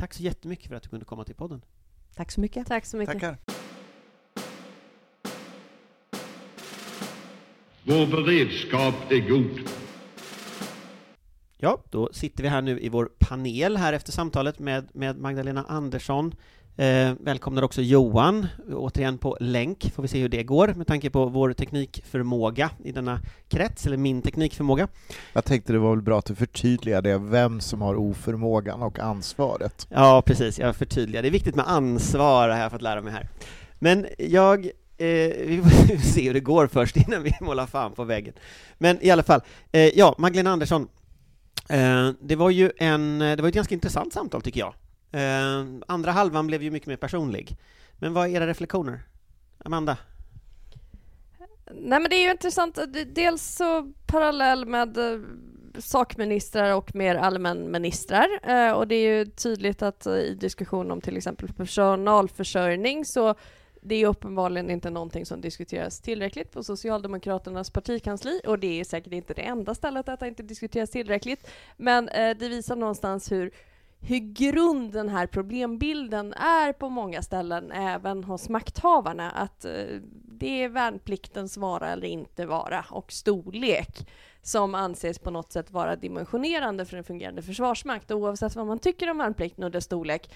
[0.00, 1.62] Tack så jättemycket för att du kunde komma till podden.
[2.14, 2.66] Tack så mycket.
[2.66, 3.12] Tack så mycket.
[3.12, 3.36] Tackar.
[7.84, 9.60] Vår beredskap är god.
[11.58, 15.64] Ja, då sitter vi här nu i vår panel här efter samtalet med, med Magdalena
[15.64, 16.34] Andersson,
[16.76, 21.10] Eh, välkomnar också Johan, återigen på länk, får vi se hur det går med tanke
[21.10, 24.88] på vår teknikförmåga i denna krets, eller min teknikförmåga.
[25.32, 29.86] Jag tänkte det var väl bra att du förtydligade vem som har oförmågan och ansvaret.
[29.90, 31.22] Ja, precis, jag förtydligar.
[31.22, 33.28] Det är viktigt med ansvar, har jag fått lära mig här.
[33.78, 38.04] Men jag eh, vi får se hur det går först innan vi målar fan på
[38.04, 38.34] väggen.
[38.78, 39.40] Men i alla fall,
[39.72, 40.88] eh, ja, Magdalena Andersson,
[41.68, 44.74] eh, det var ju en, det var ett ganska intressant samtal tycker jag.
[45.12, 47.56] Eh, andra halvan blev ju mycket mer personlig.
[47.98, 49.02] Men vad är era reflektioner?
[49.64, 49.98] Amanda?
[51.74, 55.20] Nej men det är ju intressant, eh, dels så parallell med eh,
[55.78, 61.00] sakministrar och mer allmänministrar eh, och det är ju tydligt att eh, i diskussion om
[61.00, 63.34] till exempel personalförsörjning så
[63.82, 69.12] det är uppenbarligen inte någonting som diskuteras tillräckligt på Socialdemokraternas partikansli och det är säkert
[69.12, 71.50] inte det enda stället att det inte diskuteras tillräckligt.
[71.76, 72.06] Men
[72.38, 73.50] det visar någonstans hur
[74.00, 79.30] hur grund den här problembilden är på många ställen, även hos makthavarna.
[79.30, 79.72] Att eh,
[80.40, 84.08] det är värnpliktens vara eller inte vara och storlek
[84.42, 88.10] som anses på något sätt vara dimensionerande för en fungerande försvarsmakt.
[88.10, 90.30] Och oavsett vad man tycker om värnplikten och dess storlek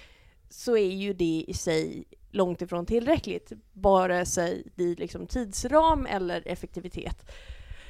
[0.49, 6.47] så är ju det i sig långt ifrån tillräckligt, vare sig i liksom tidsram eller
[6.47, 7.31] effektivitet.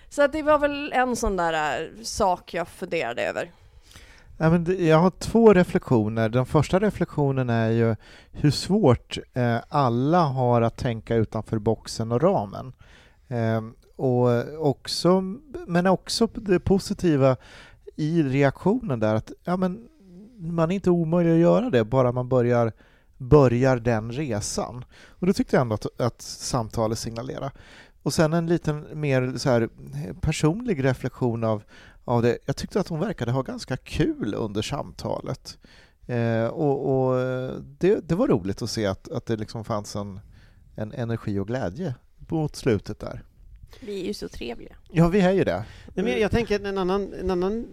[0.09, 3.51] Så det var väl en sån där eh, sak jag funderade över.
[4.37, 6.29] Ja, men jag har två reflektioner.
[6.29, 7.95] Den första reflektionen är ju
[8.31, 12.73] hur svårt eh, alla har att tänka utanför boxen och ramen.
[13.27, 15.21] Ehm, och också,
[15.67, 17.37] men också det positiva
[17.95, 19.87] i reaktionen där att ja, men
[20.37, 22.71] man är inte omöjlig att göra det, bara man börjar,
[23.17, 24.85] börjar den resan.
[25.09, 27.51] Och det tyckte jag ändå att, att samtalet signalerade.
[28.03, 29.69] Och sen en liten mer så här
[30.21, 31.63] personlig reflektion av,
[32.05, 32.37] av det.
[32.45, 35.57] Jag tyckte att hon verkade ha ganska kul under samtalet.
[36.07, 37.19] Eh, och, och
[37.79, 40.19] det, det, var roligt att se att, att det liksom fanns en,
[40.75, 43.23] en energi och glädje mot slutet där.
[43.79, 44.75] Vi är ju så trevliga.
[44.91, 45.65] Ja, vi är ju det.
[45.93, 47.67] Nej, men jag, tänker en annan, en annan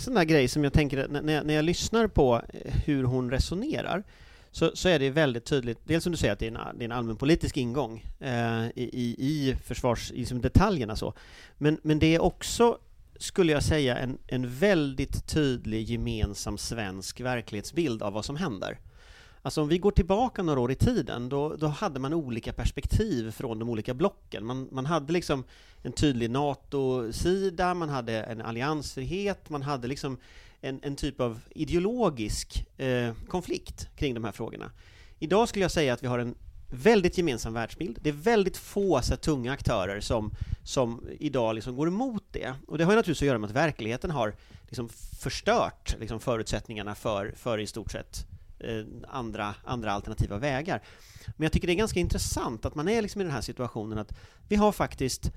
[0.00, 2.42] sån där grej som jag tänker när jag, när jag lyssnar på
[2.84, 4.04] hur hon resonerar
[4.50, 6.82] så, så är det väldigt tydligt, dels som du säger att det är en, det
[6.82, 11.14] är en allmänpolitisk ingång eh, i, i försvars, i liksom detaljerna så,
[11.58, 12.78] men, men det är också
[13.20, 18.78] skulle jag säga, en, en väldigt tydlig gemensam svensk verklighetsbild av vad som händer.
[19.42, 23.30] Alltså om vi går tillbaka några år i tiden, då, då hade man olika perspektiv
[23.30, 24.46] från de olika blocken.
[24.46, 25.44] Man, man hade liksom
[25.82, 30.18] en tydlig NATO-sida, man hade en alliansfrihet, man hade liksom
[30.60, 34.70] en, en typ av ideologisk eh, konflikt kring de här frågorna.
[35.18, 36.34] Idag skulle jag säga att vi har en
[36.70, 37.98] väldigt gemensam världsbild.
[38.02, 40.30] Det är väldigt få så tunga aktörer som,
[40.64, 42.54] som idag liksom går emot det.
[42.66, 44.34] Och det har naturligtvis att göra med att verkligheten har
[44.68, 48.26] liksom förstört liksom förutsättningarna för, för i stort sett
[48.58, 50.82] eh, andra, andra alternativa vägar.
[51.26, 53.98] Men jag tycker det är ganska intressant att man är liksom i den här situationen
[53.98, 54.12] att
[54.48, 55.30] vi har faktiskt,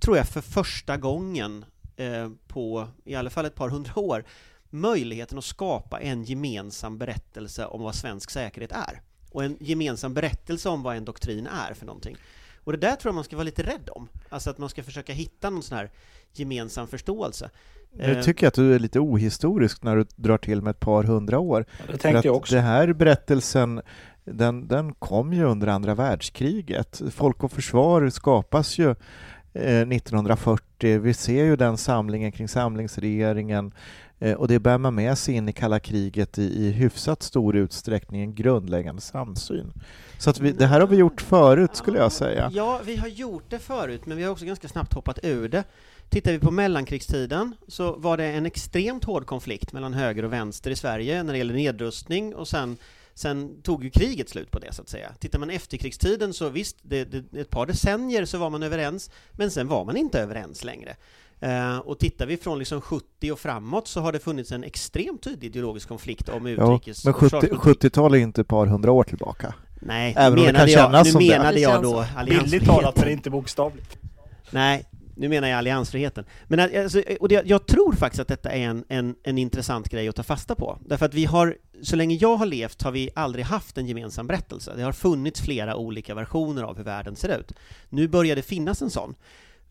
[0.00, 1.64] tror jag, för första gången
[1.96, 4.24] eh, på i alla fall ett par hundra år
[4.70, 9.02] möjligheten att skapa en gemensam berättelse om vad svensk säkerhet är
[9.38, 12.16] och en gemensam berättelse om vad en doktrin är för någonting.
[12.64, 14.82] Och det där tror jag man ska vara lite rädd om, alltså att man ska
[14.82, 15.90] försöka hitta någon sån här
[16.32, 17.50] gemensam förståelse.
[17.92, 20.80] Nu eh, tycker jag att du är lite ohistorisk när du drar till med ett
[20.80, 21.64] par hundra år.
[21.78, 22.54] Ja, det tänkte jag också.
[22.54, 23.80] Det här berättelsen
[24.24, 27.02] den, den kom ju under andra världskriget.
[27.10, 28.94] Folk och försvar skapas ju
[29.52, 30.90] 1940.
[30.90, 33.72] Eh, Vi ser ju den samlingen kring samlingsregeringen
[34.18, 37.56] Eh, och det bär man med sig in i kalla kriget i, i hyfsat stor
[37.56, 39.72] utsträckning, en grundläggande samsyn.
[40.18, 42.50] Så att vi, det här har vi gjort förut, skulle jag säga.
[42.54, 45.64] Ja, vi har gjort det förut, men vi har också ganska snabbt hoppat ur det.
[46.08, 50.70] Tittar vi på mellankrigstiden så var det en extremt hård konflikt mellan höger och vänster
[50.70, 52.76] i Sverige när det gäller nedrustning och sen
[53.18, 55.12] Sen tog ju kriget slut på det, så att säga.
[55.18, 59.50] Tittar man efterkrigstiden så visst, det, det, ett par decennier så var man överens, men
[59.50, 60.96] sen var man inte överens längre.
[61.42, 65.22] Uh, och tittar vi från liksom 70 och framåt så har det funnits en extremt
[65.22, 69.04] tydlig ideologisk konflikt om utrikes ja, Men 70, 70-tal är inte ett par hundra år
[69.04, 69.54] tillbaka.
[69.80, 72.04] Nej, Även nu menade, jag, nu menade jag då.
[72.26, 73.98] Bildligt talat, men inte bokstavligt.
[74.50, 74.84] Nej,
[75.18, 76.24] nu menar jag alliansfriheten.
[76.46, 80.08] Men alltså, och det, jag tror faktiskt att detta är en, en, en intressant grej
[80.08, 80.78] att ta fasta på.
[80.86, 84.26] Därför att vi har, så länge jag har levt har vi aldrig haft en gemensam
[84.26, 84.72] berättelse.
[84.76, 87.52] Det har funnits flera olika versioner av hur världen ser ut.
[87.88, 89.14] Nu börjar det finnas en sån.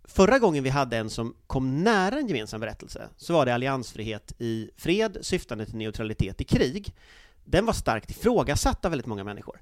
[0.07, 4.33] Förra gången vi hade en som kom nära en gemensam berättelse så var det alliansfrihet
[4.37, 6.95] i fred syftande till neutralitet i krig.
[7.45, 9.61] Den var starkt ifrågasatt av väldigt många människor.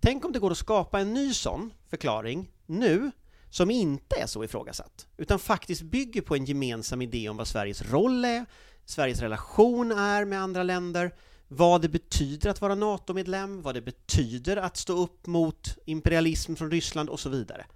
[0.00, 3.10] Tänk om det går att skapa en ny sån förklaring nu
[3.50, 7.82] som inte är så ifrågasatt, utan faktiskt bygger på en gemensam idé om vad Sveriges
[7.82, 8.46] roll är,
[8.84, 11.14] Sveriges relation är med andra länder,
[11.48, 16.70] vad det betyder att vara NATO-medlem, vad det betyder att stå upp mot imperialism från
[16.70, 17.66] Ryssland och så vidare.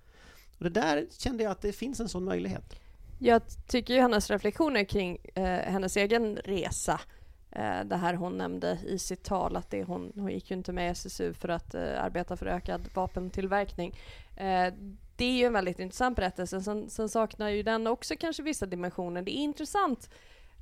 [0.58, 2.80] Och det där kände jag att det finns en sån möjlighet.
[3.18, 7.00] Jag tycker ju hennes reflektioner kring eh, hennes egen resa
[7.50, 10.72] eh, det här hon nämnde i sitt tal att det hon, hon gick ju inte
[10.72, 13.94] med SSU för att eh, arbeta för ökad vapentillverkning.
[14.36, 14.72] Eh,
[15.16, 16.60] det är ju en väldigt intressant berättelse.
[16.60, 19.22] Sen, sen, saknar ju den också kanske vissa dimensioner.
[19.22, 20.10] Det är intressant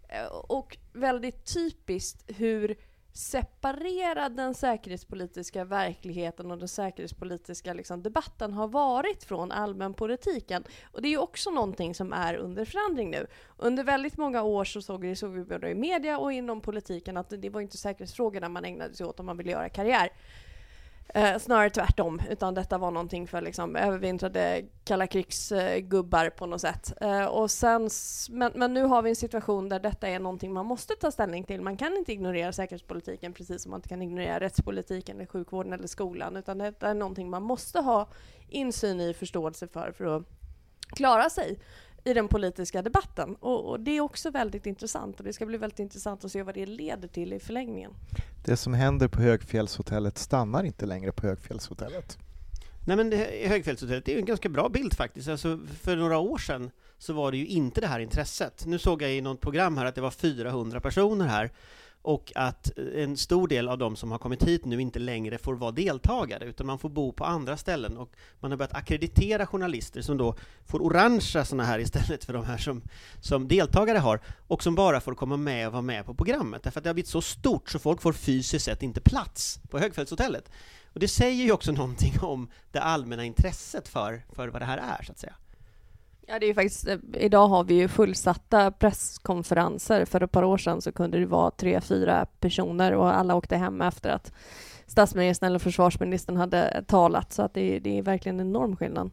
[0.09, 2.77] eh, och väldigt typiskt hur
[3.13, 10.65] separerad den säkerhetspolitiska verkligheten och den säkerhetspolitiska liksom, debatten har varit från allmänpolitiken.
[10.93, 13.27] Och det är ju också någonting som är under förändring nu.
[13.57, 17.17] Under väldigt många år så såg vi, såg vi både i media och inom politiken
[17.17, 20.11] att det var inte säkerhetsfrågorna man ägnade sig åt om man ville göra karriär.
[21.15, 26.93] Eh, snarare tvärtom, utan detta var någonting för liksom, övervintrade kalla krigsgubbar på något sätt.
[27.01, 27.91] Eh, och sen,
[28.31, 31.45] men, men nu har vi en situation där detta är någonting man måste ta ställning
[31.45, 31.61] till.
[31.61, 35.87] Man kan inte ignorera säkerhetspolitiken precis som man inte kan ignorera rättspolitiken, eller sjukvården eller
[35.87, 38.09] skolan, utan detta är någonting man måste ha
[38.49, 40.23] insyn i, förståelse för, för att
[40.97, 41.59] klara sig
[42.05, 43.35] i den politiska debatten.
[43.35, 46.43] Och, och, det är också väldigt intressant och det ska bli väldigt intressant att se
[46.43, 47.91] vad det leder till i förlängningen.
[48.45, 52.19] Det som händer på Högfjällshotellet stannar inte längre på Högfjällshotellet.
[52.87, 55.29] Nej men det, Högfjällshotellet är en ganska bra bild faktiskt.
[55.29, 58.67] Alltså, för några år sedan så var det ju inte det här intresset.
[58.67, 61.51] Nu såg jag i något program här att det var 400 personer här
[62.03, 65.39] och att eh, en stor del av de som har kommit hit nu inte längre
[65.39, 69.47] får vara deltagare, utan man får bo på andra ställen och man har börjat akkreditera
[69.47, 70.35] journalister som då
[70.67, 72.83] får orangea sådana här istället för de här som,
[73.21, 76.81] som deltagare har och som bara får komma med och vara med på programmet, därför
[76.81, 80.51] att det har blivit så stort så folk får fysiskt sett inte plats på Högfältshotellet.
[80.95, 84.79] Och det säger ju också någonting om det allmänna intresset för, för vad det här
[84.79, 85.35] är, så att säga.
[86.33, 90.05] Ja, det är ju faktiskt, eh, idag har vi ju fullsatta presskonferenser.
[90.05, 93.57] För ett par år sedan så kunde det vara tre, fyra personer och alla åkte
[93.57, 94.33] hem efter att
[94.87, 97.33] statsministern eller försvarsministern hade talat.
[97.33, 99.11] Så att det, det är verkligen en enorm skillnad.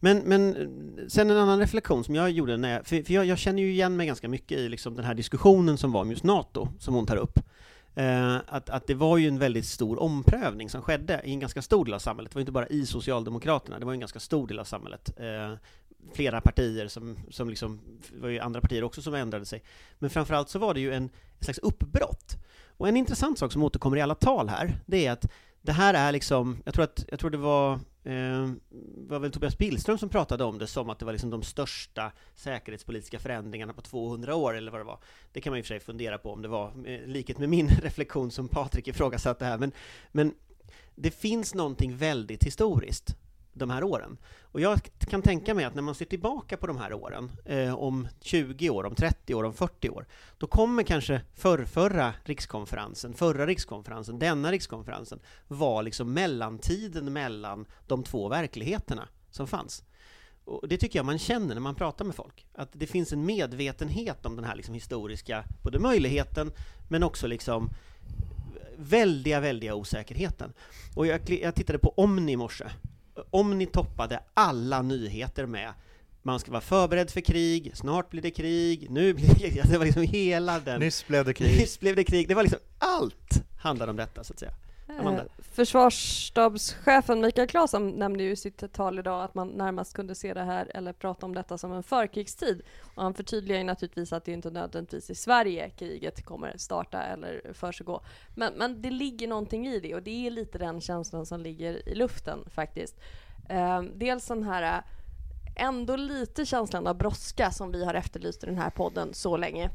[0.00, 3.26] Men, men eh, sen en annan reflektion som jag gjorde, när jag, för, för jag,
[3.26, 6.10] jag, känner ju igen mig ganska mycket i liksom den här diskussionen som var om
[6.10, 7.38] just NATO, som hon tar upp.
[7.94, 11.62] Eh, att, att det var ju en väldigt stor omprövning som skedde i en ganska
[11.62, 12.32] stor del av samhället.
[12.32, 15.20] Det var inte bara i Socialdemokraterna, det var en ganska stor del av samhället.
[15.20, 15.54] Eh,
[16.14, 17.80] flera partier som, som liksom,
[18.12, 19.62] det var ju andra partier också som ändrade sig.
[19.98, 22.36] Men framförallt så var det ju en, en slags uppbrott.
[22.76, 25.32] Och en intressant sak som återkommer i alla tal här, det är att
[25.62, 28.50] det här är liksom, jag tror att, jag tror det var, eh,
[29.08, 32.12] var väl Tobias Billström som pratade om det som att det var liksom de största
[32.34, 34.98] säkerhetspolitiska förändringarna på 200 år, eller vad det var.
[35.32, 37.48] Det kan man i och för sig fundera på om det var, eh, likhet med
[37.48, 39.72] min reflektion som Patrik ifrågasatte här, men,
[40.12, 40.34] men
[40.94, 43.16] det finns någonting väldigt historiskt
[43.52, 44.16] de här åren.
[44.42, 47.74] Och jag kan tänka mig att när man ser tillbaka på de här åren, eh,
[47.74, 50.06] om 20 år, om 30 år, om 40 år,
[50.38, 58.28] då kommer kanske förrförra rikskonferensen, förra rikskonferensen, denna rikskonferensen, vara liksom mellantiden mellan de två
[58.28, 59.84] verkligheterna som fanns.
[60.44, 63.24] Och det tycker jag man känner när man pratar med folk, att det finns en
[63.24, 66.52] medvetenhet om den här liksom historiska, både möjligheten,
[66.88, 67.70] men också liksom
[68.76, 70.52] väldiga, väldiga osäkerheten.
[70.96, 72.64] Och jag, jag tittade på Omni i morse,
[73.30, 75.72] Omni toppade alla nyheter med
[76.22, 79.62] man ska vara förberedd för krig, snart blir det krig, nu blir det krig.
[79.70, 80.80] Det var liksom hela den...
[80.80, 81.58] Nyss blev det krig.
[81.58, 82.28] Nyss blev det krig.
[82.28, 84.52] Det var liksom allt handlade om detta, så att säga.
[84.86, 85.22] Amanda.
[85.22, 90.34] Eh, försvarsstabschefen Mikael Claesson nämnde ju i sitt tal idag att man närmast kunde se
[90.34, 92.62] det här, eller prata om detta som en förkrigstid.
[92.94, 97.52] Och han förtydligar ju naturligtvis att det inte nödvändigtvis i Sverige kriget kommer starta eller
[97.54, 98.00] försiggå.
[98.34, 101.88] Men, men det ligger någonting i det och det är lite den känslan som ligger
[101.88, 103.00] i luften faktiskt.
[103.48, 104.84] Eh, dels den här eh,
[105.56, 109.70] ändå lite känslan av brådska som vi har efterlyst i den här podden så länge.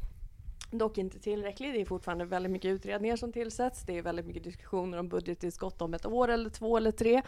[0.70, 1.74] Dock inte tillräcklig.
[1.74, 3.82] Det är fortfarande väldigt mycket utredningar som tillsätts.
[3.82, 7.22] Det är väldigt mycket diskussioner om budgettillskott om ett år eller två eller tre.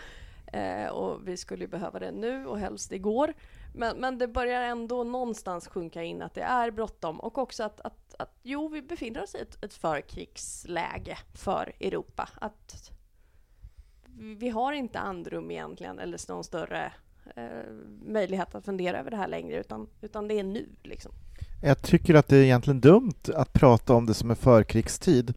[0.52, 3.34] Eh, och vi skulle behöva det nu och helst igår.
[3.74, 7.80] Men, men det börjar ändå någonstans sjunka in att det är bråttom och också att,
[7.80, 12.28] att, att jo, vi befinner oss i ett, ett förkrigsläge för Europa.
[12.40, 12.90] Att
[14.38, 16.92] vi har inte andrum egentligen eller någon större
[17.36, 17.72] eh,
[18.06, 21.12] möjlighet att fundera över det här längre utan, utan det är nu liksom.
[21.60, 25.34] Jag tycker att det är egentligen dumt att prata om det som en förkrigstid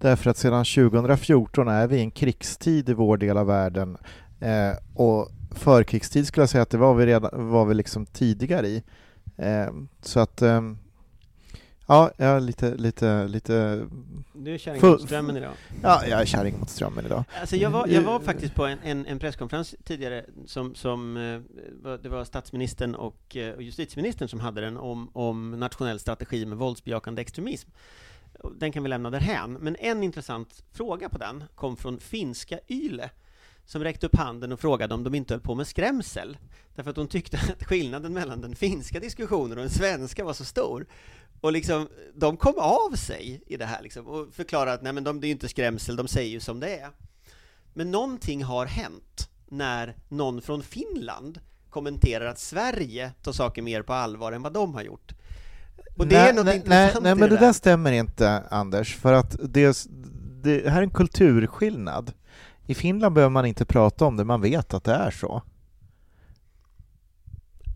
[0.00, 3.96] därför att sedan 2014 är vi i en krigstid i vår del av världen
[4.40, 8.66] eh, och förkrigstid skulle jag säga att det var vi, redan, var vi liksom tidigare
[8.66, 8.82] i.
[9.36, 9.68] Eh,
[10.02, 10.60] så att eh,
[11.88, 13.86] Ja, jag är lite, lite, lite...
[14.32, 15.52] Du är kärring mot strömmen idag?
[15.82, 17.24] Ja, jag är kärring mot strömmen idag.
[17.40, 21.96] Alltså jag var, jag var faktiskt på en, en, en presskonferens tidigare som, som eh,
[22.02, 26.58] det var statsministern och, eh, och justitieministern som hade den om, om nationell strategi med
[26.58, 27.70] våldsbejakande extremism.
[28.56, 33.10] Den kan vi lämna därhän, men en intressant fråga på den kom från finska YLE
[33.66, 36.38] som räckte upp handen och frågade om de inte höll på med skrämsel.
[36.74, 40.44] Därför att de tyckte att skillnaden mellan den finska diskussionen och den svenska var så
[40.44, 40.86] stor.
[41.40, 45.04] Och liksom, de kom av sig i det här liksom, och förklarade att nej men
[45.04, 46.90] de, det är ju inte skrämsel, de säger ju som det är.
[47.74, 51.40] Men någonting har hänt när någon från Finland
[51.70, 55.12] kommenterar att Sverige tar saker mer på allvar än vad de har gjort.
[55.96, 57.46] Och det nej, är något nej, intressant nej, i men det det där.
[57.46, 59.86] där stämmer inte, Anders, för att det,
[60.42, 62.12] det här är en kulturskillnad.
[62.66, 65.42] I Finland behöver man inte prata om det, man vet att det är så.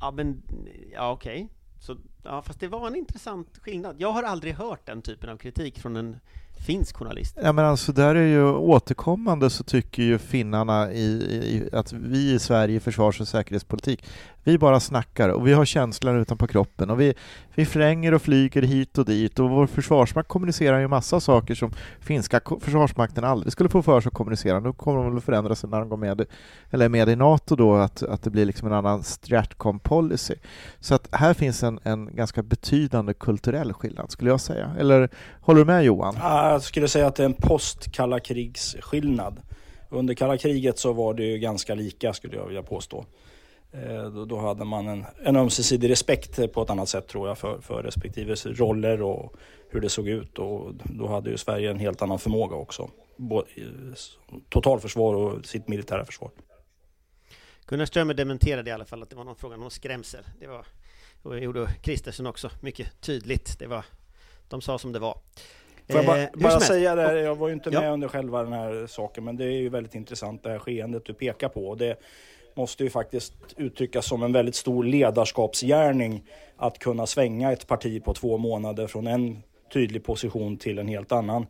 [0.00, 0.42] Ja, men,
[0.92, 1.48] ja okej.
[1.78, 3.96] Så, ja, fast det var en intressant skillnad.
[3.98, 6.16] Jag har aldrig hört den typen av kritik från en
[6.66, 7.38] finsk journalist.
[7.42, 12.32] Ja, men alltså där är ju återkommande så tycker ju finnarna i, i, att vi
[12.32, 14.04] i Sverige försvars och säkerhetspolitik,
[14.44, 17.14] vi bara snackar och vi har känslan utanpå kroppen och vi,
[17.54, 21.72] vi fränger och flyger hit och dit och vår försvarsmakt kommunicerar ju massa saker som
[22.00, 24.60] finska försvarsmakten aldrig skulle få för sig att kommunicera.
[24.60, 26.26] Nu kommer de väl att förändra sig när de går med,
[26.70, 30.34] eller med i NATO då, att, att det blir liksom en annan stratcom policy.
[30.80, 34.70] Så att här finns en, en ganska betydande kulturell skillnad skulle jag säga.
[34.78, 35.08] Eller
[35.40, 36.16] håller du med Johan?
[36.20, 39.40] Jag skulle säga att det är en post-kalla krigsskillnad.
[39.88, 43.04] Under kalla kriget så var det ju ganska lika skulle jag vilja påstå.
[43.72, 47.38] Eh, då, då hade man en, en ömsesidig respekt på ett annat sätt tror jag
[47.38, 49.34] för, för respektive roller och
[49.68, 52.90] hur det såg ut och då hade ju Sverige en helt annan förmåga också.
[53.16, 53.46] Både
[54.48, 56.30] totalförsvar och sitt militära försvar.
[57.66, 60.24] Gunnar Strömmer dementerade i alla fall att det var någon fråga om skrämsel.
[60.40, 60.66] Det var,
[61.22, 63.58] och det gjorde Kristersson också mycket tydligt.
[63.58, 63.84] Det var,
[64.48, 65.18] de sa som det var.
[65.88, 67.90] Får jag bara, Eh, bara säga det, jag var ju inte med Ja.
[67.90, 71.14] under själva den här saken, men det är ju väldigt intressant det här skeendet du
[71.14, 71.74] pekar på.
[71.74, 71.96] Det
[72.56, 76.24] måste ju faktiskt uttryckas som en väldigt stor ledarskapsgärning
[76.56, 79.42] att kunna svänga ett parti på två månader från en
[79.72, 81.46] tydlig position till en helt annan.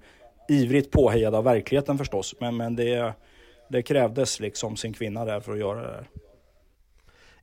[0.48, 3.14] Ivrigt påhejad av verkligheten förstås, men, men det,
[3.68, 6.09] det krävdes liksom sin kvinna där för att göra det där.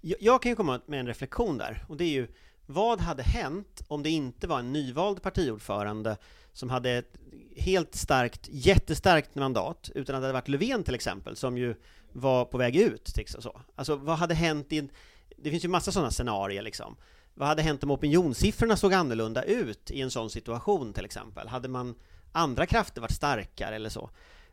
[0.01, 2.27] Jag, jag kan ju komma med en reflektion där, och det är ju
[2.65, 6.17] vad hade hänt om det inte var en nyvald partiordförande
[6.53, 7.17] som hade ett
[7.55, 11.75] helt starkt, jättestarkt mandat, utan att det hade varit Löfven till exempel, som ju
[12.19, 13.61] var på väg ut, liksom så.
[13.75, 14.89] Alltså, vad hade hänt i en...
[15.37, 16.95] Det finns ju massa sådana scenarier liksom.
[17.33, 21.47] Vad hade hänt om opinionssiffrorna såg annorlunda ut i en sån situation till exempel?
[21.47, 21.95] Hade man
[22.31, 24.09] andra krafter varit starkare eller så?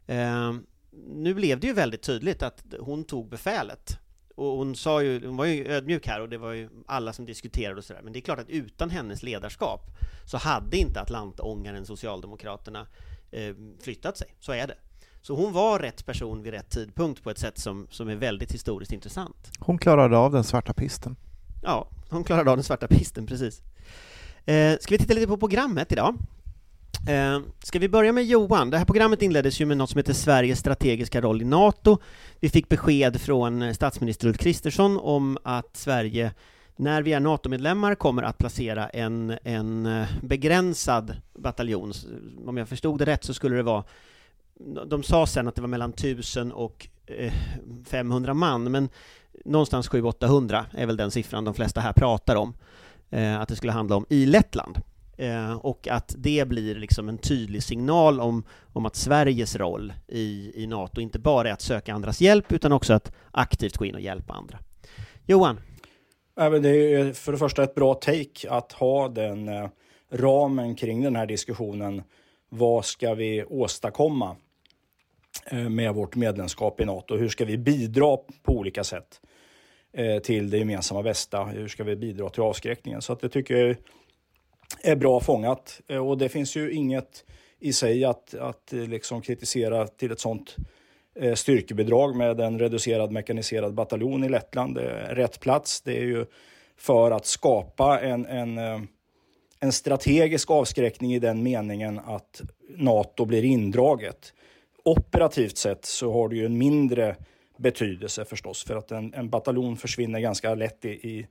[0.07, 0.53] Eh,
[1.07, 3.99] nu blev det ju väldigt tydligt att hon tog befälet.
[4.35, 7.27] Och hon sa ju, hon var ju ödmjuk här och det var ju alla som
[7.27, 8.03] diskuterade och sådär.
[8.03, 9.81] Men det är klart att utan hennes ledarskap
[10.27, 12.87] så hade inte Atlantångaren Socialdemokraterna
[13.31, 14.35] eh, flyttat sig.
[14.41, 14.77] Så är det.
[15.27, 18.53] Så hon var rätt person vid rätt tidpunkt på ett sätt som, som är väldigt
[18.53, 19.51] historiskt intressant.
[19.59, 21.17] Hon klarade av den svarta pisten.
[21.63, 23.63] Ja, hon klarade av den svarta pisten, precis.
[24.45, 26.17] Eh, ska vi titta lite på programmet idag?
[27.09, 28.71] Eh, ska vi börja med Johan?
[28.71, 31.99] Det här programmet inleddes ju med något som heter Sveriges strategiska roll i NATO.
[32.41, 36.33] Vi fick besked från eh, statsminister Ulf Kristersson om att Sverige,
[36.77, 41.93] när vi är NATO-medlemmar, kommer att placera en, en eh, begränsad bataljon.
[42.47, 43.85] Om jag förstod det rätt så skulle det vara
[44.87, 47.33] de sa sen att det var mellan 1000 och eh,
[47.87, 48.89] 500 man, men
[49.45, 52.55] någonstans 700-800 är väl den siffran de flesta här pratar om
[53.11, 54.79] eh, att det skulle handla om i Lettland.
[55.17, 60.53] Eh, och att det blir liksom en tydlig signal om, om att Sveriges roll i,
[60.63, 63.95] i NATO inte bara är att söka andras hjälp utan också att aktivt gå in
[63.95, 64.59] och hjälpa andra.
[65.27, 65.61] Johan?
[66.37, 69.51] Det är för det första ett bra take att ha den
[70.13, 72.03] ramen kring den här diskussionen.
[72.49, 74.37] Vad ska vi åstadkomma
[75.47, 77.17] Eh, med vårt medlemskap i NATO?
[77.17, 79.21] Hur ska vi bidra på olika sätt
[79.93, 81.45] eh, till det gemensamma bästa?
[81.45, 83.03] Hur ska vi bidra till avskräckningen?
[83.03, 83.77] Så att det tycker jag
[84.83, 85.81] är bra fångat.
[85.89, 87.25] Eh, och det finns ju inget
[87.59, 90.57] i sig att, att liksom kritisera till ett sånt
[91.35, 94.75] styrkebidrag med en reducerad mekaniserad bataljon i Lettland.
[94.75, 95.81] Det är rätt plats.
[95.83, 96.27] Det är ju
[96.77, 98.59] för att skapa en, en,
[99.61, 102.43] en strategisk avskräckning i den meningen att
[102.77, 104.34] NATO blir indraget.
[104.85, 107.17] Operativt sett så har det ju en mindre
[107.57, 111.27] betydelse förstås för att en, en bataljon försvinner ganska lätt i, i,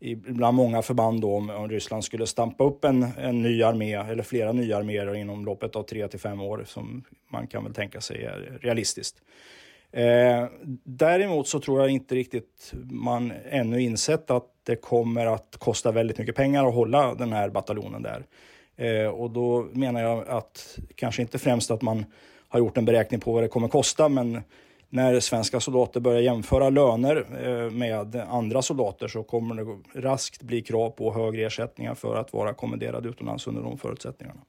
[0.00, 3.94] i bland många förband då, om, om Ryssland skulle stampa upp en, en ny armé
[3.94, 7.74] eller flera nya arméer inom loppet av tre till fem år som man kan väl
[7.74, 9.22] tänka sig är realistiskt.
[9.92, 10.46] Eh,
[10.84, 16.18] däremot så tror jag inte riktigt man ännu insett att det kommer att kosta väldigt
[16.18, 18.26] mycket pengar att hålla den här bataljonen där.
[18.76, 22.04] Eh, och då menar jag att kanske inte främst att man
[22.50, 24.42] har gjort en beräkning på vad det kommer kosta, men
[24.88, 30.62] när svenska soldater börjar jämföra löner eh, med andra soldater så kommer det raskt bli
[30.62, 34.40] krav på högre ersättningar för att vara kommenderad utomlands under de förutsättningarna.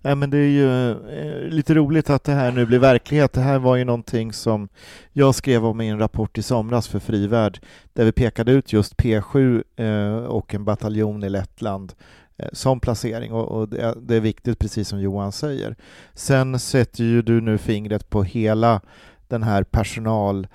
[0.00, 3.32] Nej, men det är ju eh, lite roligt att det här nu blir verklighet.
[3.32, 4.68] Det här var ju någonting som
[5.12, 7.58] jag skrev om i en rapport i somras för Frivärd,
[7.92, 11.92] där vi pekade ut just P7 eh, och en bataljon i Lettland
[12.38, 15.76] Eh, som placering och, och det, är, det är viktigt, precis som Johan säger.
[16.14, 18.80] Sen sätter ju du nu fingret på hela
[19.28, 20.46] den här personal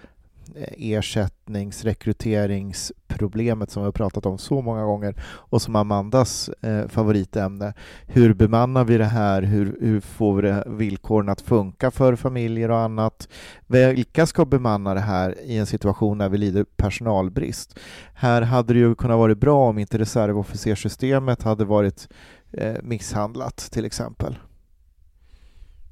[0.56, 6.88] Eh, ersättnings rekryteringsproblemet som vi har pratat om så många gånger och som Amandas eh,
[6.88, 7.74] favoritämne.
[8.08, 9.42] Hur bemannar vi det här?
[9.42, 13.28] Hur, hur får vi det, villkoren att funka för familjer och annat?
[13.68, 17.80] Vilka ska bemanna det här i en situation när vi lider personalbrist?
[18.14, 22.08] Här hade det ju kunnat vara bra om inte reservofficerssystemet hade varit
[22.52, 24.38] eh, misshandlat till exempel.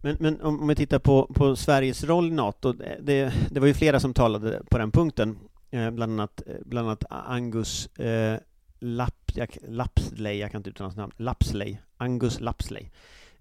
[0.01, 3.73] Men, men om, vi tittar på, på Sveriges roll i NATO, det, det var ju
[3.73, 5.39] flera som talade på den punkten,
[5.71, 8.39] eh, bland, annat, eh, bland annat Angus eh,
[8.79, 12.89] Lapp, jag, Lapsley, jag kan inte uttala hans namn, Lapsley, Angus Lapsley,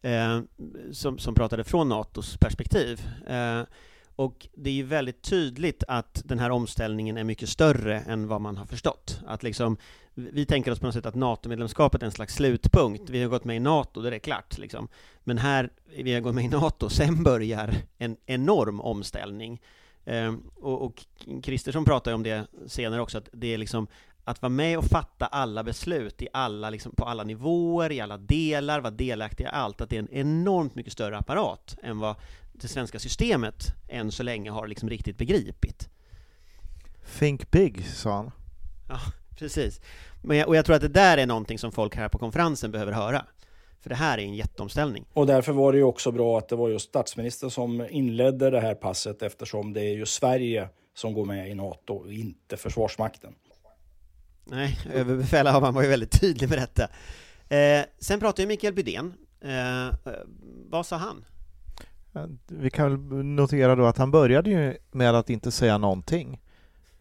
[0.02, 0.40] eh,
[0.92, 3.00] som, som pratade från NATOs perspektiv.
[3.26, 3.62] Eh,
[4.21, 8.41] och det är ju väldigt tydligt att den här omställningen är mycket större än vad
[8.41, 9.21] man har förstått.
[9.27, 9.77] Att liksom,
[10.14, 13.11] vi tänker oss på något sätt att NATO-medlemskapet är en slags slutpunkt.
[13.11, 14.59] Vi har gått med i NATO, då är det klart.
[14.59, 14.89] Liksom.
[15.21, 19.61] Men här, vi har gått med i NATO, sen börjar en enorm omställning
[20.05, 21.07] Eh, och, och
[21.43, 23.87] Kristersson pratar ju om det senare också, att det är liksom
[24.25, 28.16] att vara med och fatta alla beslut i alla, liksom, på alla nivåer, i alla
[28.16, 32.16] delar, vara delaktig i allt, att det är en enormt mycket större apparat än vad
[32.61, 35.88] det svenska systemet än så länge har liksom riktigt begripit.
[37.18, 38.30] Think big, sa han.
[38.88, 39.00] Ja,
[39.38, 39.80] precis.
[40.22, 42.70] Men jag, och jag tror att det där är någonting som folk här på konferensen
[42.70, 43.24] behöver höra.
[43.80, 45.04] För det här är en jätteomställning.
[45.12, 48.61] Och därför var det ju också bra att det var just statsministern som inledde det
[48.61, 53.34] här passet eftersom det är ju Sverige som går med i NATO och inte Försvarsmakten.
[54.44, 56.88] Nej, överbefälhavaren var ju väldigt tydlig med detta.
[57.56, 59.14] Eh, sen pratade ju Mikael Bydén.
[59.40, 60.12] Eh,
[60.68, 61.24] vad sa han?
[62.46, 66.40] Vi kan väl notera då att han började ju med att inte säga någonting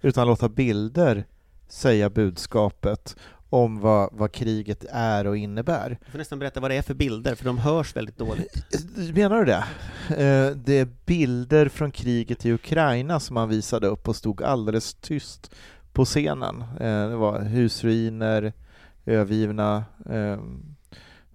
[0.02, 1.26] utan låta bilder
[1.68, 3.16] säga budskapet
[3.50, 5.98] om vad, vad kriget är och innebär.
[6.06, 8.64] Du får nästan berätta vad det är för bilder, för de hörs väldigt dåligt.
[9.16, 9.64] Menar du det?
[10.10, 14.94] Eh, det är bilder från kriget i Ukraina som han visade upp och stod alldeles
[14.94, 15.56] tyst
[15.94, 16.62] på scenen.
[16.62, 18.54] Eh, det var husruiner,
[19.06, 20.40] övergivna eh,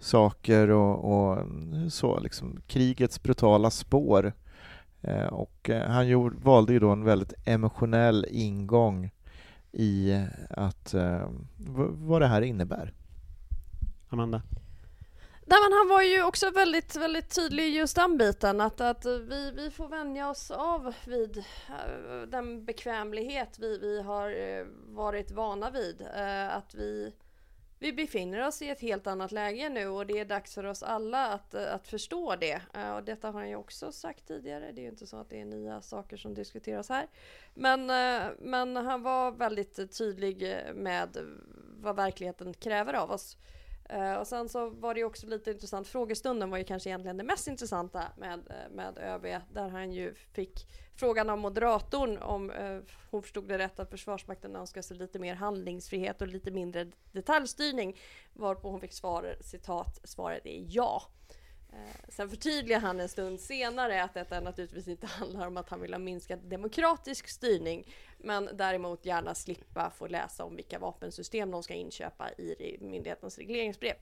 [0.05, 1.39] saker och, och,
[1.93, 4.33] så, liksom krigets brutala spår.
[5.31, 9.11] Och han gjorde, valde ju då en väldigt emotionell ingång
[9.73, 11.29] i att, eh,
[11.89, 12.93] vad det här innebär.
[14.09, 14.43] Amanda?
[15.47, 19.07] Nej, men han var ju också väldigt, väldigt tydlig i just den biten att, att
[19.07, 21.45] vi, vi får vänja oss av vid
[22.29, 24.35] den bekvämlighet vi, vi har
[24.95, 26.03] varit vana vid.
[26.51, 27.13] Att vi
[27.85, 30.83] vi befinner oss i ett helt annat läge nu och det är dags för oss
[30.83, 32.61] alla att, att förstå det.
[32.75, 34.73] Eh, och detta har han ju också sagt tidigare.
[34.73, 37.07] Det är ju inte så att det är nya saker som diskuteras här.
[37.55, 41.19] Men, eh, men han var väldigt tydlig med
[41.81, 43.37] vad verkligheten kräver av oss.
[43.89, 47.17] Eh, och sen så var det ju också lite intressant, frågestunden var ju kanske egentligen
[47.17, 50.67] det mest intressanta med, med ÖB, där han ju fick
[50.97, 52.79] frågan av moderatorn om eh,
[53.11, 57.97] hon förstod det rätt att Försvarsmakten önskar sig lite mer handlingsfrihet och lite mindre detaljstyrning,
[58.33, 61.03] varpå hon fick svar, citat, svaret är ja.
[61.73, 65.81] Eh, sen förtydligar han en stund senare att detta naturligtvis inte handlar om att han
[65.81, 71.63] vill ha minskad demokratisk styrning, men däremot gärna slippa få läsa om vilka vapensystem de
[71.63, 73.95] ska inköpa i myndighetens regleringsbrev.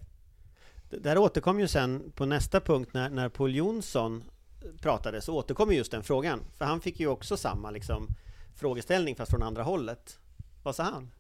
[0.90, 4.24] Det där återkom ju sen på nästa punkt när, när Paul Jonsson
[4.80, 6.40] pratade, så återkom just den frågan.
[6.58, 8.08] För han fick ju också samma liksom,
[8.56, 10.18] frågeställning fast från andra hållet.
[10.62, 11.10] Vad sa han?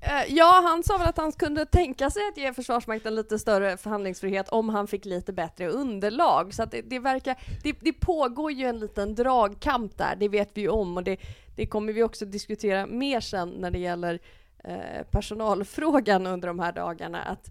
[0.00, 3.76] Eh, ja, han sa väl att han kunde tänka sig att ge Försvarsmakten lite större
[3.76, 6.54] förhandlingsfrihet om han fick lite bättre underlag.
[6.54, 10.50] Så att det, det verkar, det, det, pågår ju en liten dragkamp där, det vet
[10.54, 11.16] vi ju om och det,
[11.56, 14.18] det kommer vi också diskutera mer sen när det gäller
[14.64, 17.22] eh, personalfrågan under de här dagarna.
[17.22, 17.50] Att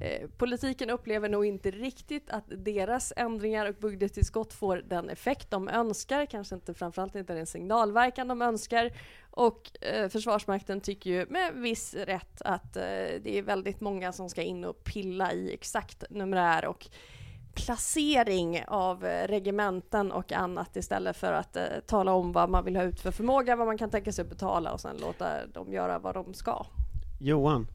[0.00, 5.68] Eh, politiken upplever nog inte riktigt att deras ändringar och budgettillskott får den effekt de
[5.68, 8.90] önskar, kanske inte framförallt inte den signalverkan de önskar.
[9.30, 12.82] Och eh, Försvarsmakten tycker ju med viss rätt att eh,
[13.22, 16.86] det är väldigt många som ska in och pilla i exakt numerär och
[17.54, 22.76] placering av eh, regementen och annat istället för att eh, tala om vad man vill
[22.76, 25.72] ha ut för förmåga, vad man kan tänka sig att betala och sen låta dem
[25.72, 26.66] göra vad de ska.
[27.20, 27.66] Johan?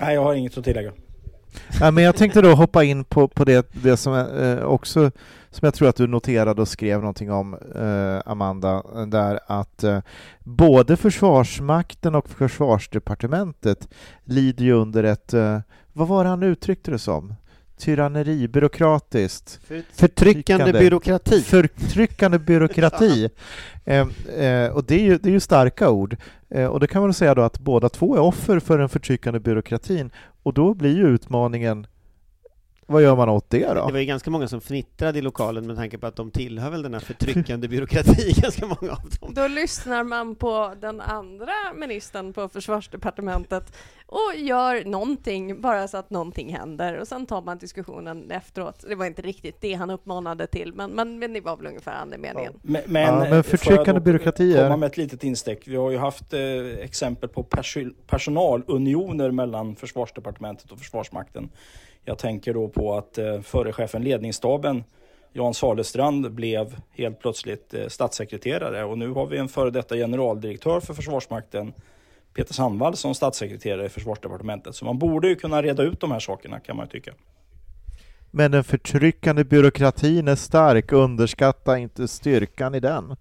[0.00, 0.92] Nej, jag har inget att tillägga.
[1.80, 5.10] Ja, men jag tänkte då hoppa in på, på det, det som eh, också
[5.54, 10.00] som jag tror att du noterade och skrev någonting om, eh, Amanda, där att eh,
[10.40, 13.88] både Försvarsmakten och Försvarsdepartementet
[14.24, 15.58] lider ju under ett, eh,
[15.92, 17.34] vad var det han uttryckte det som?
[17.78, 19.60] Tyranneri, byråkratiskt.
[19.92, 21.42] Förtryckande byråkrati.
[21.42, 23.30] Förtryckande byråkrati.
[23.84, 26.16] eh, eh, och det är, ju, det är ju starka ord.
[26.50, 29.40] Eh, och det kan man säga då att båda två är offer för den förtryckande
[29.40, 30.10] byråkratin.
[30.44, 31.86] Och då blir ju utmaningen
[32.86, 33.86] vad gör man åt det då?
[33.86, 36.70] Det var ju ganska många som fnittrade i lokalen med tanke på att de tillhör
[36.70, 39.34] väl den här förtryckande byråkratin, ganska många av dem.
[39.34, 43.76] Då lyssnar man på den andra ministern på försvarsdepartementet
[44.06, 48.84] och gör någonting, bara så att någonting händer, och sen tar man diskussionen efteråt.
[48.88, 51.92] Det var inte riktigt det han uppmanade till, men, men, men det var väl ungefär
[51.92, 52.52] andemeningen.
[52.54, 52.60] Ja.
[52.62, 55.68] Men, men, ja, men förtryckande byråkrati komma med ett litet instick.
[55.68, 56.40] Vi har ju haft eh,
[56.78, 61.50] exempel på pers personalunioner mellan försvarsdepartementet och Försvarsmakten
[62.04, 64.84] jag tänker då på att eh, förre chefen ledningsstaben
[65.32, 70.80] Jan Salestrand blev helt plötsligt eh, statssekreterare och nu har vi en före detta generaldirektör
[70.80, 71.72] för Försvarsmakten
[72.34, 74.74] Peter Sandvall som statssekreterare i Försvarsdepartementet.
[74.74, 77.12] Så man borde ju kunna reda ut de här sakerna kan man tycka.
[78.30, 83.16] Men den förtryckande byråkratin är stark, underskatta inte styrkan i den.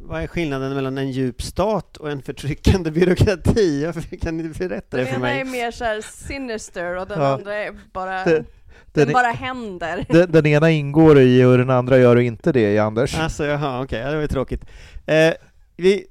[0.00, 3.92] Vad är skillnaden mellan en djup stat och en förtryckande byråkrati?
[4.22, 5.38] Kan ni berätta det för mig?
[5.38, 7.34] Den ena är mer så sinister och den ja.
[7.34, 8.24] andra är bara...
[8.24, 8.44] Det,
[8.92, 10.06] Den Den, bara händer.
[10.08, 13.14] den, den ena ingår i och den andra gör inte det i Anders.
[13.14, 14.64] Alltså, jaha, okej, ja, det var ju tråkigt.
[15.06, 15.32] Eh,
[15.76, 16.06] vi,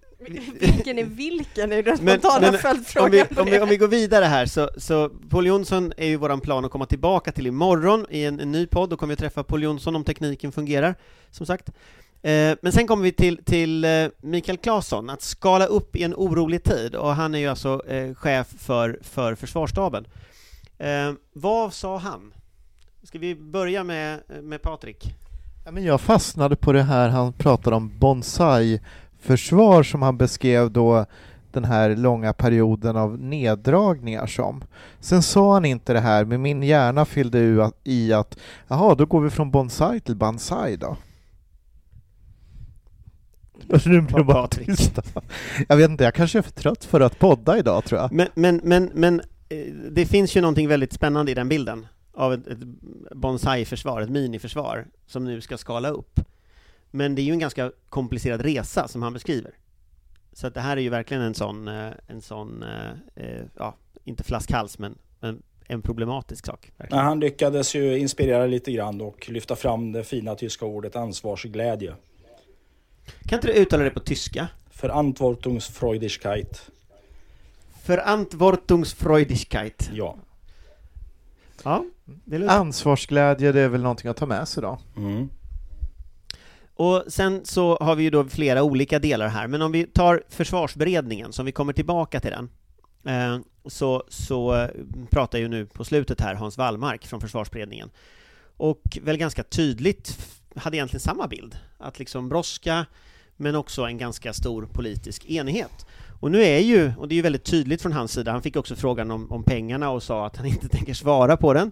[0.60, 1.72] Vilken är vilken?
[1.72, 4.70] är den spontana men om följdfrågan vi, om, vi, om vi går vidare här, så,
[4.78, 8.52] så Paul Jonsson är ju våran plan att komma tillbaka till imorgon i en, en
[8.52, 10.96] ny podd, då kommer vi träffa Paul Jonsson om tekniken fungerar,
[11.32, 11.70] som sagt.
[12.22, 16.14] Eh, men sen kommer vi till, till eh, Mikael Claesson, att skala upp i en
[16.14, 20.08] orolig tid, och han är ju alltså eh, chef för, för försvarsstaben.
[21.34, 22.34] Vad sa han?
[23.04, 25.14] Ska vi börja med, med Patrik?
[25.72, 31.06] Men jag fastnade på det här han pratade om bonsai-försvar som han beskrev då
[31.52, 34.64] den här långa perioden av neddragningar som.
[35.00, 38.38] Sen sa han inte det här, men min hjärna fyllde i att
[38.68, 40.98] jaha, då går vi från bonsai till bansai då.
[43.74, 45.04] Och nu blir det bara tysta.
[45.68, 48.12] Jag vet inte, jag kanske är för trött för att podda idag tror jag.
[48.12, 52.34] Men, men, men, men eh, det finns ju någonting väldigt spännande i den bilden av
[52.34, 52.60] ett, ett
[53.16, 56.20] bonsai-försvar, ett miniförsvar, som nu ska skala upp.
[56.92, 59.52] Men det är ju en ganska komplicerad resa som han beskriver.
[60.34, 62.64] Så att det här är ju verkligen en sån, eh, en sån,
[63.16, 66.72] eh, ja, inte flaskhals, men, men en problematisk sak.
[66.78, 67.06] Verkligen.
[67.06, 71.96] han lyckades ju inspirera lite grann och lyfta fram det fina tyska ordet ansvarsglädje.
[73.28, 74.48] Kan inte du uttala det på tyska?
[74.82, 76.72] Verantwortungsfreudigkeit.
[77.86, 79.90] Verantwortungsfreudigkeit.
[79.94, 80.18] Ja.
[81.64, 84.80] Ja, det låter Ansvarsglädje, det är väl någonting att ta med sig då.
[84.98, 85.30] Mm.
[86.74, 90.24] Och sen så har vi ju då flera olika delar här, men om vi tar
[90.30, 92.50] försvarsberedningen, som vi kommer tillbaka till den,
[93.06, 94.70] eh, så, så eh,
[95.10, 97.90] pratar ju nu på slutet här Hans Wallmark från försvarsberedningen,
[98.58, 100.18] och väl ganska tydligt
[100.58, 102.86] hade egentligen samma bild, att liksom brådska,
[103.38, 105.86] men också en ganska stor politisk enighet.
[106.20, 108.56] Och nu är ju, och det är ju väldigt tydligt från hans sida, han fick
[108.56, 111.72] också frågan om, om pengarna och sa att han inte tänker svara på den,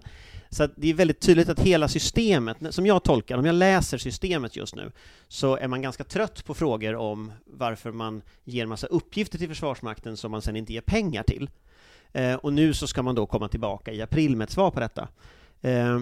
[0.50, 3.98] så att det är väldigt tydligt att hela systemet, som jag tolkar, om jag läser
[3.98, 4.92] systemet just nu,
[5.28, 10.16] så är man ganska trött på frågor om varför man ger massa uppgifter till Försvarsmakten
[10.16, 11.50] som man sen inte ger pengar till.
[12.12, 14.80] Eh, och nu så ska man då komma tillbaka i april med ett svar på
[14.80, 15.08] detta.
[15.60, 16.00] Eh,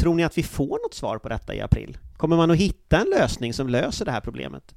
[0.00, 1.98] tror ni att vi får något svar på detta i april?
[2.16, 4.74] Kommer man att hitta en lösning som löser det här problemet?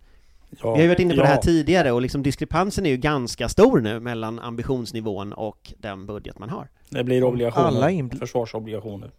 [0.49, 0.57] Ja.
[0.61, 1.41] Vi har ju varit inne på det här Ja.
[1.41, 6.49] tidigare och liksom diskrepansen är ju ganska stor nu mellan ambitionsnivån och den budget man
[6.49, 6.67] har.
[6.89, 7.67] Det blir obligationer.
[7.67, 9.11] Alla inbl- Försvarsobligationer.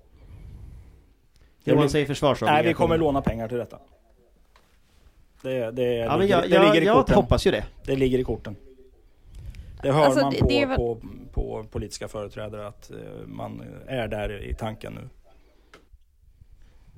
[1.64, 2.62] Johan säger försvarsobligationer.
[2.62, 3.78] Nej, vi kommer låna pengar till detta.
[5.42, 7.14] Det, det, Ja, ligger, jag, det jag, ligger i jag korten.
[7.14, 7.64] hoppas ju det.
[7.84, 8.56] Det ligger i korten.
[9.82, 10.98] Det hör Alltså, man på, det väl- på,
[11.32, 12.96] på politiska företrädare att eh,
[13.26, 15.08] man är där i tanken nu.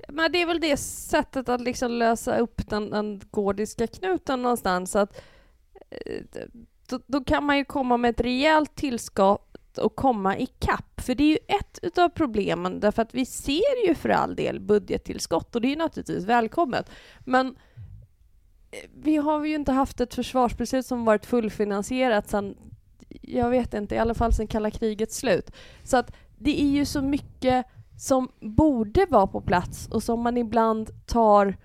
[0.07, 4.95] Men det är väl det sättet att liksom lösa upp den, den gordiska knuten någonstans.
[4.95, 5.21] Att,
[5.89, 6.23] eh,
[6.89, 11.01] då, då kan man ju komma med ett rejält tillskott och komma i kapp.
[11.01, 14.59] För det är ju ett utav problemen, därför att vi ser ju för all del
[14.59, 16.89] budgettillskott och det är ju naturligtvis välkommet.
[17.19, 17.47] Men
[18.71, 22.55] eh, vi har ju inte haft ett försvarsbeslut som varit fullfinansierat sedan,
[23.21, 25.51] jag vet inte, i alla fall sedan kalla krigets slut.
[25.83, 27.65] Så att det är ju så mycket
[27.97, 31.57] som borde vara på plats och som man ibland tar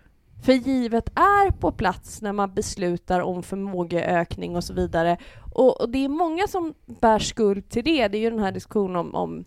[0.43, 5.17] för givet är på plats när man beslutar om förmågeökning och så vidare.
[5.55, 8.09] Och, och det är många som bär skuld till det.
[8.09, 9.45] Det är ju den här diskussionen om, om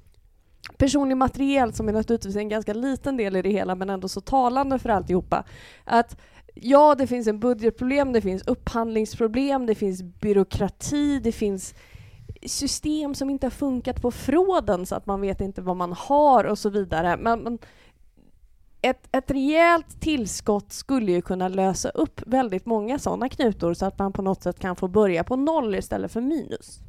[0.78, 4.22] personlig materiel som är naturligtvis en ganska liten del i det hela men ändå så
[4.22, 5.44] talande för alltihopa.
[5.84, 6.18] Att
[6.54, 11.76] ja, det finns en budgetproblem, det finns upphandlingsproblem, det finns byråkrati, det finns
[12.48, 16.44] system som inte har funkat på fråden så att man vet inte vad man har
[16.44, 17.18] och så vidare.
[17.18, 17.60] Men, men
[18.82, 24.00] ett, ett rejält tillskott skulle ju kunna lösa upp väldigt många sådana knutor så att
[24.00, 26.80] man på något sätt kan få börja på noll istället för minus.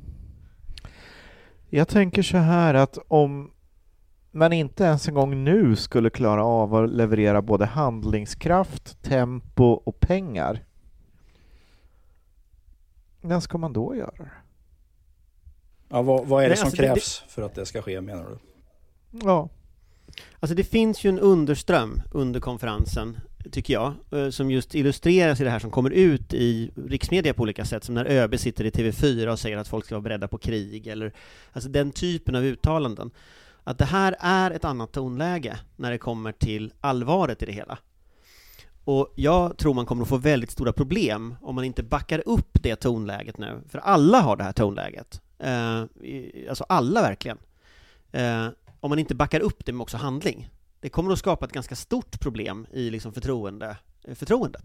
[1.70, 3.50] Jag tänker så här att om
[4.30, 10.00] man inte ens en gång nu skulle klara av att leverera både handlingskraft, tempo och
[10.00, 10.64] pengar.
[13.20, 14.30] När ska man då göra det?
[15.88, 18.00] Ja, vad, vad är det Nej, som alltså det- krävs för att det ska ske
[18.00, 18.38] menar du?
[19.24, 19.48] Ja,
[20.40, 23.18] Alltså det finns ju en underström under konferensen,
[23.52, 27.42] tycker jag, eh, som just illustreras i det här som kommer ut i riksmedia på
[27.42, 30.28] olika sätt, som när ÖB sitter i TV4 och säger att folk ska vara beredda
[30.28, 31.12] på krig, eller
[31.52, 33.10] alltså den typen av uttalanden.
[33.64, 37.78] Att det här är ett annat tonläge när det kommer till allvaret i det hela.
[38.84, 42.62] Och jag tror man kommer att få väldigt stora problem om man inte backar upp
[42.62, 45.20] det tonläget nu, för alla har det här tonläget.
[45.38, 45.84] Eh,
[46.48, 47.38] alltså alla verkligen.
[48.12, 48.48] Eh,
[48.80, 50.48] om man inte backar upp det med också handling.
[50.80, 54.64] Det kommer att skapa ett ganska stort problem i liksom förtroende, eh, förtroendet.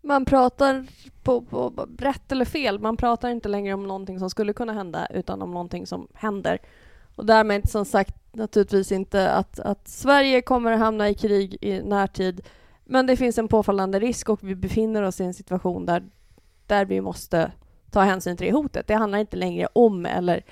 [0.00, 0.86] Man pratar
[1.22, 5.06] på, på rätt eller fel, man pratar inte längre om någonting som skulle kunna hända
[5.06, 6.58] utan om någonting som händer.
[7.16, 11.82] Och därmed som sagt naturligtvis inte att, att Sverige kommer att hamna i krig i
[11.82, 12.40] närtid.
[12.84, 16.02] Men det finns en påfallande risk och vi befinner oss i en situation där,
[16.66, 17.52] där vi måste
[17.92, 18.86] ta hänsyn till det hotet.
[18.86, 20.44] Det handlar inte längre om eller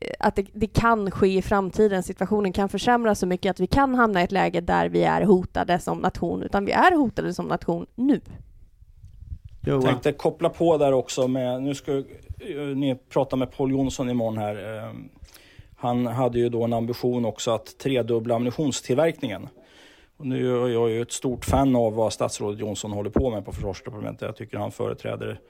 [0.00, 2.02] eh, att det, det, kan ske i framtiden.
[2.02, 5.22] Situationen kan försämras så mycket att vi kan hamna i ett läge där vi är
[5.22, 8.20] hotade som nation, utan vi är hotade som nation nu.
[9.60, 12.02] Jag tänkte koppla på där också med, nu ska
[12.74, 14.76] ni prata med Paul Jonsson imorgon här.
[14.76, 14.92] Eh,
[15.76, 19.48] han hade ju då en ambition också att tredubbla ammunitionstillverkningen.
[20.16, 23.44] Och nu är jag ju ett stort fan av vad statsrådet Jonsson håller på med
[23.44, 24.22] på försvarsdepartementet.
[24.22, 25.40] Jag tycker han företräder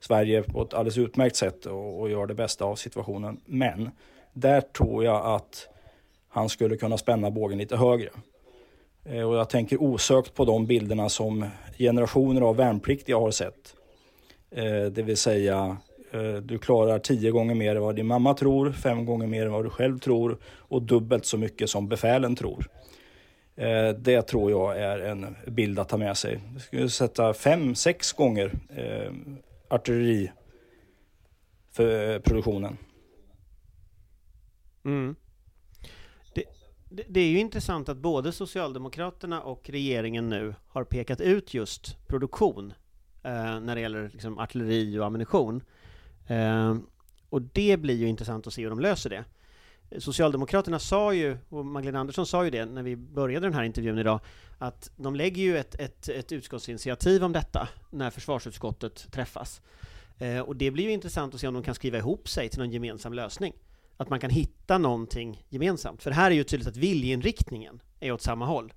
[0.00, 3.40] Sverige på ett alldeles utmärkt sätt och, och gör det bästa av situationen.
[3.44, 3.90] Men
[4.32, 5.68] där tror jag att
[6.28, 8.10] han skulle kunna spänna bågen lite högre.
[9.04, 11.46] Eh, och jag tänker osökt på de bilderna som
[11.78, 13.74] generationer av värnpliktiga har sett.
[14.50, 15.76] Eh, det vill säga,
[16.12, 19.52] eh, du klarar tio gånger mer än vad din mamma tror, fem gånger mer än
[19.52, 22.66] vad du själv tror och dubbelt så mycket som befälen tror.
[23.98, 26.38] Det tror jag är en bild att ta med sig.
[26.54, 28.52] Du skulle sätta fem, sex gånger
[29.68, 30.32] artilleri
[31.70, 32.76] för eh, produktionen.
[34.84, 35.16] Mm.
[36.34, 36.44] Det,
[36.90, 42.06] det, det, är ju intressant att både Socialdemokraterna och regeringen nu har pekat ut just
[42.06, 42.72] produktion
[43.22, 45.62] eh, när det gäller liksom, artilleri och ammunition.
[46.26, 46.76] Eh,
[47.28, 49.24] och det blir ju intressant att se hur de löser det.
[49.98, 53.98] Socialdemokraterna sa ju, och Magdalena Andersson sa ju det när vi började den här intervjun
[53.98, 54.20] idag,
[54.58, 59.60] att de lägger ju ett, ett, ett utskottsinitiativ om detta när försvarsutskottet träffas.
[60.18, 62.58] Eh, och det blir ju intressant att se om de kan skriva ihop sig till
[62.58, 63.52] någon gemensam lösning.
[63.96, 66.02] Att man kan hitta någonting gemensamt.
[66.02, 68.72] För här är ju tydligt att viljeinriktningen är åt samma håll.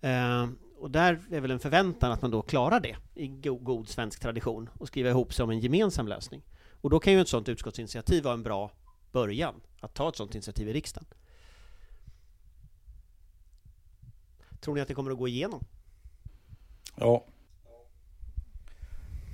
[0.00, 0.46] Eh,
[0.78, 4.20] och där är väl en förväntan att man då klarar det i go god svensk
[4.20, 6.42] tradition och skriva ihop sig om en gemensam lösning.
[6.80, 8.70] Och då kan ju ett sådant utskottsinitiativ vara en bra
[9.12, 11.06] början att ta ett sådant initiativ i riksdagen.
[14.60, 15.64] Tror ni att det kommer att gå igenom?
[16.96, 17.24] Ja.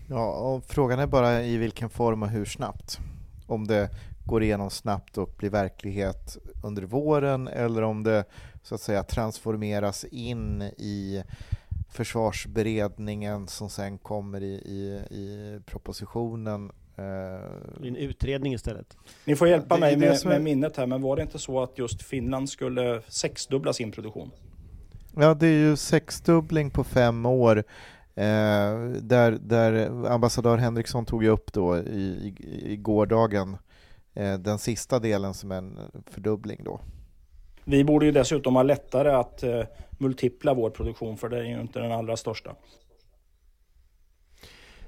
[0.09, 2.99] Ja, och frågan är bara i vilken form och hur snabbt.
[3.47, 3.91] Om det
[4.27, 8.25] går igenom snabbt och blir verklighet under våren eller om det
[8.63, 11.23] så att säga transformeras in i
[11.91, 14.81] försvarsberedningen som sen kommer i, i,
[15.11, 18.97] i propositionen en utredning istället.
[19.25, 22.03] Ni får hjälpa mig med, med, minnet här, men var det inte så att just
[22.03, 24.31] Finland skulle sexdubbla sin produktion?
[25.17, 27.59] Ja, det är ju sexdubbling på fem år.
[28.17, 28.25] Eh,
[29.01, 33.57] där, där ambassadör Henriksson tog ju upp då i, i, i gårdagen
[34.15, 36.81] eh, den sista delen som en fördubbling då.
[37.65, 41.61] Vi borde ju dessutom ha lättare att eh, multipla vår produktion för det är ju
[41.61, 42.55] inte den allra största.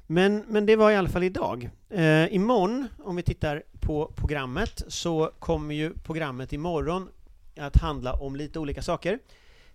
[0.07, 1.71] Men, men det var i alla fall idag.
[1.91, 7.09] Eh, imorgon, om vi tittar på programmet, så kommer ju programmet imorgon
[7.57, 9.19] att handla om lite olika saker.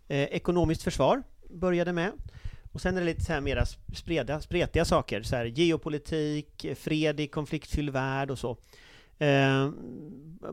[0.08, 2.12] Eh, ekonomiskt försvar började med.
[2.72, 3.66] Och sen är det lite så här mera
[3.96, 8.58] spreda, spretiga saker, så här geopolitik, fred i konfliktfylld värld och så.
[9.22, 9.70] Eh,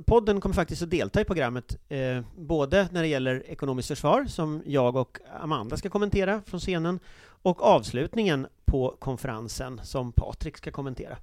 [0.06, 4.62] podden kommer faktiskt att delta i programmet, eh, både när det gäller ekonomiskt försvar, som
[4.66, 7.00] jag och Amanda ska kommentera från scenen,
[7.42, 11.16] och avslutningen på konferensen som Patrik ska kommentera.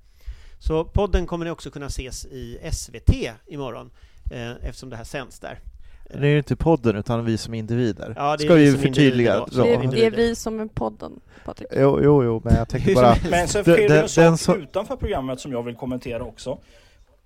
[0.60, 3.92] Så podden kommer ni också kunna ses i SVT imorgon
[4.32, 5.60] eh, eftersom det här sänds där.
[6.20, 8.14] Det är inte podden utan vi som individer.
[8.18, 9.46] Ja, det Ska vi ju förtydliga.
[9.46, 11.68] Det är, det är vi som är podden, Patrik.
[11.72, 13.16] Jo, jo, jo, men jag tänker bara...
[13.30, 16.60] Men sen sker det en sak utanför programmet som jag vill kommentera också.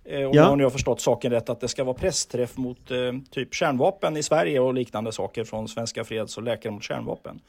[0.10, 0.55] Eh, om ja.
[0.57, 2.97] jag har förstått saken rätt, att det ska vara pressträff mot eh,
[3.32, 7.41] typ kärnvapen i Sverige och liknande saker från Svenska Freds och Läkare mot kärnvapen.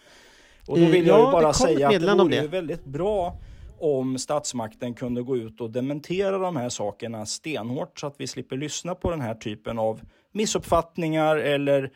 [0.66, 3.36] Och då vill ja, jag ju bara säga att det vore väldigt bra
[3.78, 8.56] om statsmakten kunde gå ut och dementera de här sakerna stenhårt så att vi slipper
[8.56, 10.00] lyssna på den här typen av
[10.32, 11.90] missuppfattningar eller,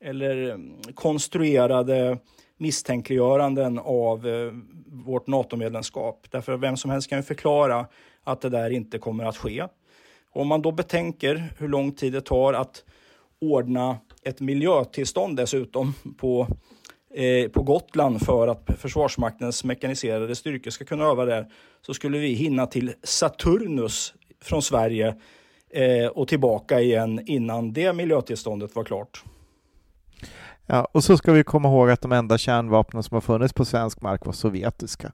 [0.00, 2.18] eller mm, konstruerade
[2.56, 4.52] misstänkliggöranden av eh,
[4.86, 6.26] vårt NATO-medlemskap.
[6.30, 7.86] Därför vem som helst kan ju förklara
[8.24, 9.64] att det där inte kommer att ske.
[10.32, 12.84] Och om man då betänker hur lång tid det tar att
[13.40, 16.46] ordna ett miljötillstånd dessutom på
[17.14, 21.46] Eh, på Gotland för att Försvarsmaktens mekaniserade styrkor ska kunna öva där
[21.86, 25.14] så skulle vi hinna till Saturnus från Sverige
[25.70, 29.24] eh, och tillbaka igen innan det miljötillståndet var klart.
[30.66, 33.64] Ja, och så ska vi komma ihåg att de enda kärnvapnen som har funnits på
[33.64, 35.12] svensk mark var sovjetiska.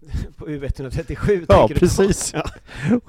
[0.36, 2.32] På U137 Ja, precis.
[2.34, 2.44] Ja.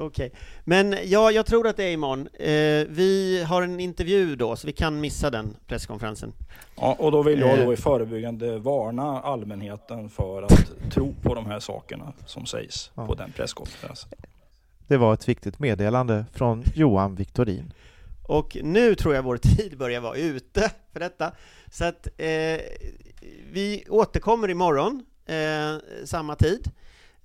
[0.00, 0.40] Okej, okay.
[0.64, 2.28] men ja, jag tror att det är imorgon.
[2.34, 6.32] Eh, vi har en intervju då, så vi kan missa den presskonferensen.
[6.76, 7.72] Ja, och då vill jag då eh.
[7.72, 13.06] i förebyggande varna allmänheten för att tro på de här sakerna som sägs ja.
[13.06, 14.10] på den presskonferensen.
[14.86, 17.72] Det var ett viktigt meddelande från Johan Victorin.
[18.22, 21.32] Och nu tror jag vår tid börjar vara ute för detta.
[21.72, 22.60] Så att eh,
[23.52, 26.70] vi återkommer imorgon, eh, samma tid.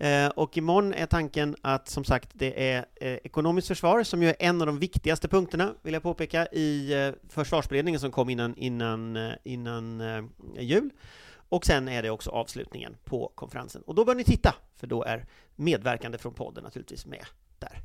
[0.04, 4.30] Eh, och imorgon är tanken att som sagt det är eh, ekonomiskt försvar som ju
[4.30, 8.56] är en av de viktigaste punkterna, vill jag påpeka, i eh, försvarsberedningen som kom innan,
[8.56, 10.04] innan, innan
[10.60, 10.90] jul.
[11.50, 13.82] Och sen är det också avslutningen på konferensen.
[13.82, 15.26] Och då bör ni titta, för då är
[15.56, 17.26] medverkande från podden naturligtvis med
[17.60, 17.80] där.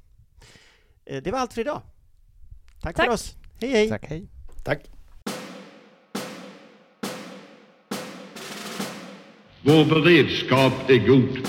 [1.20, 1.82] Det var allt för idag.
[2.82, 3.06] Tack, Tack.
[3.06, 3.34] för oss.
[3.60, 3.88] Hej hej!
[3.88, 4.26] Tack, hej.
[4.64, 4.90] Tack.
[9.62, 11.48] Vår beredskap är god.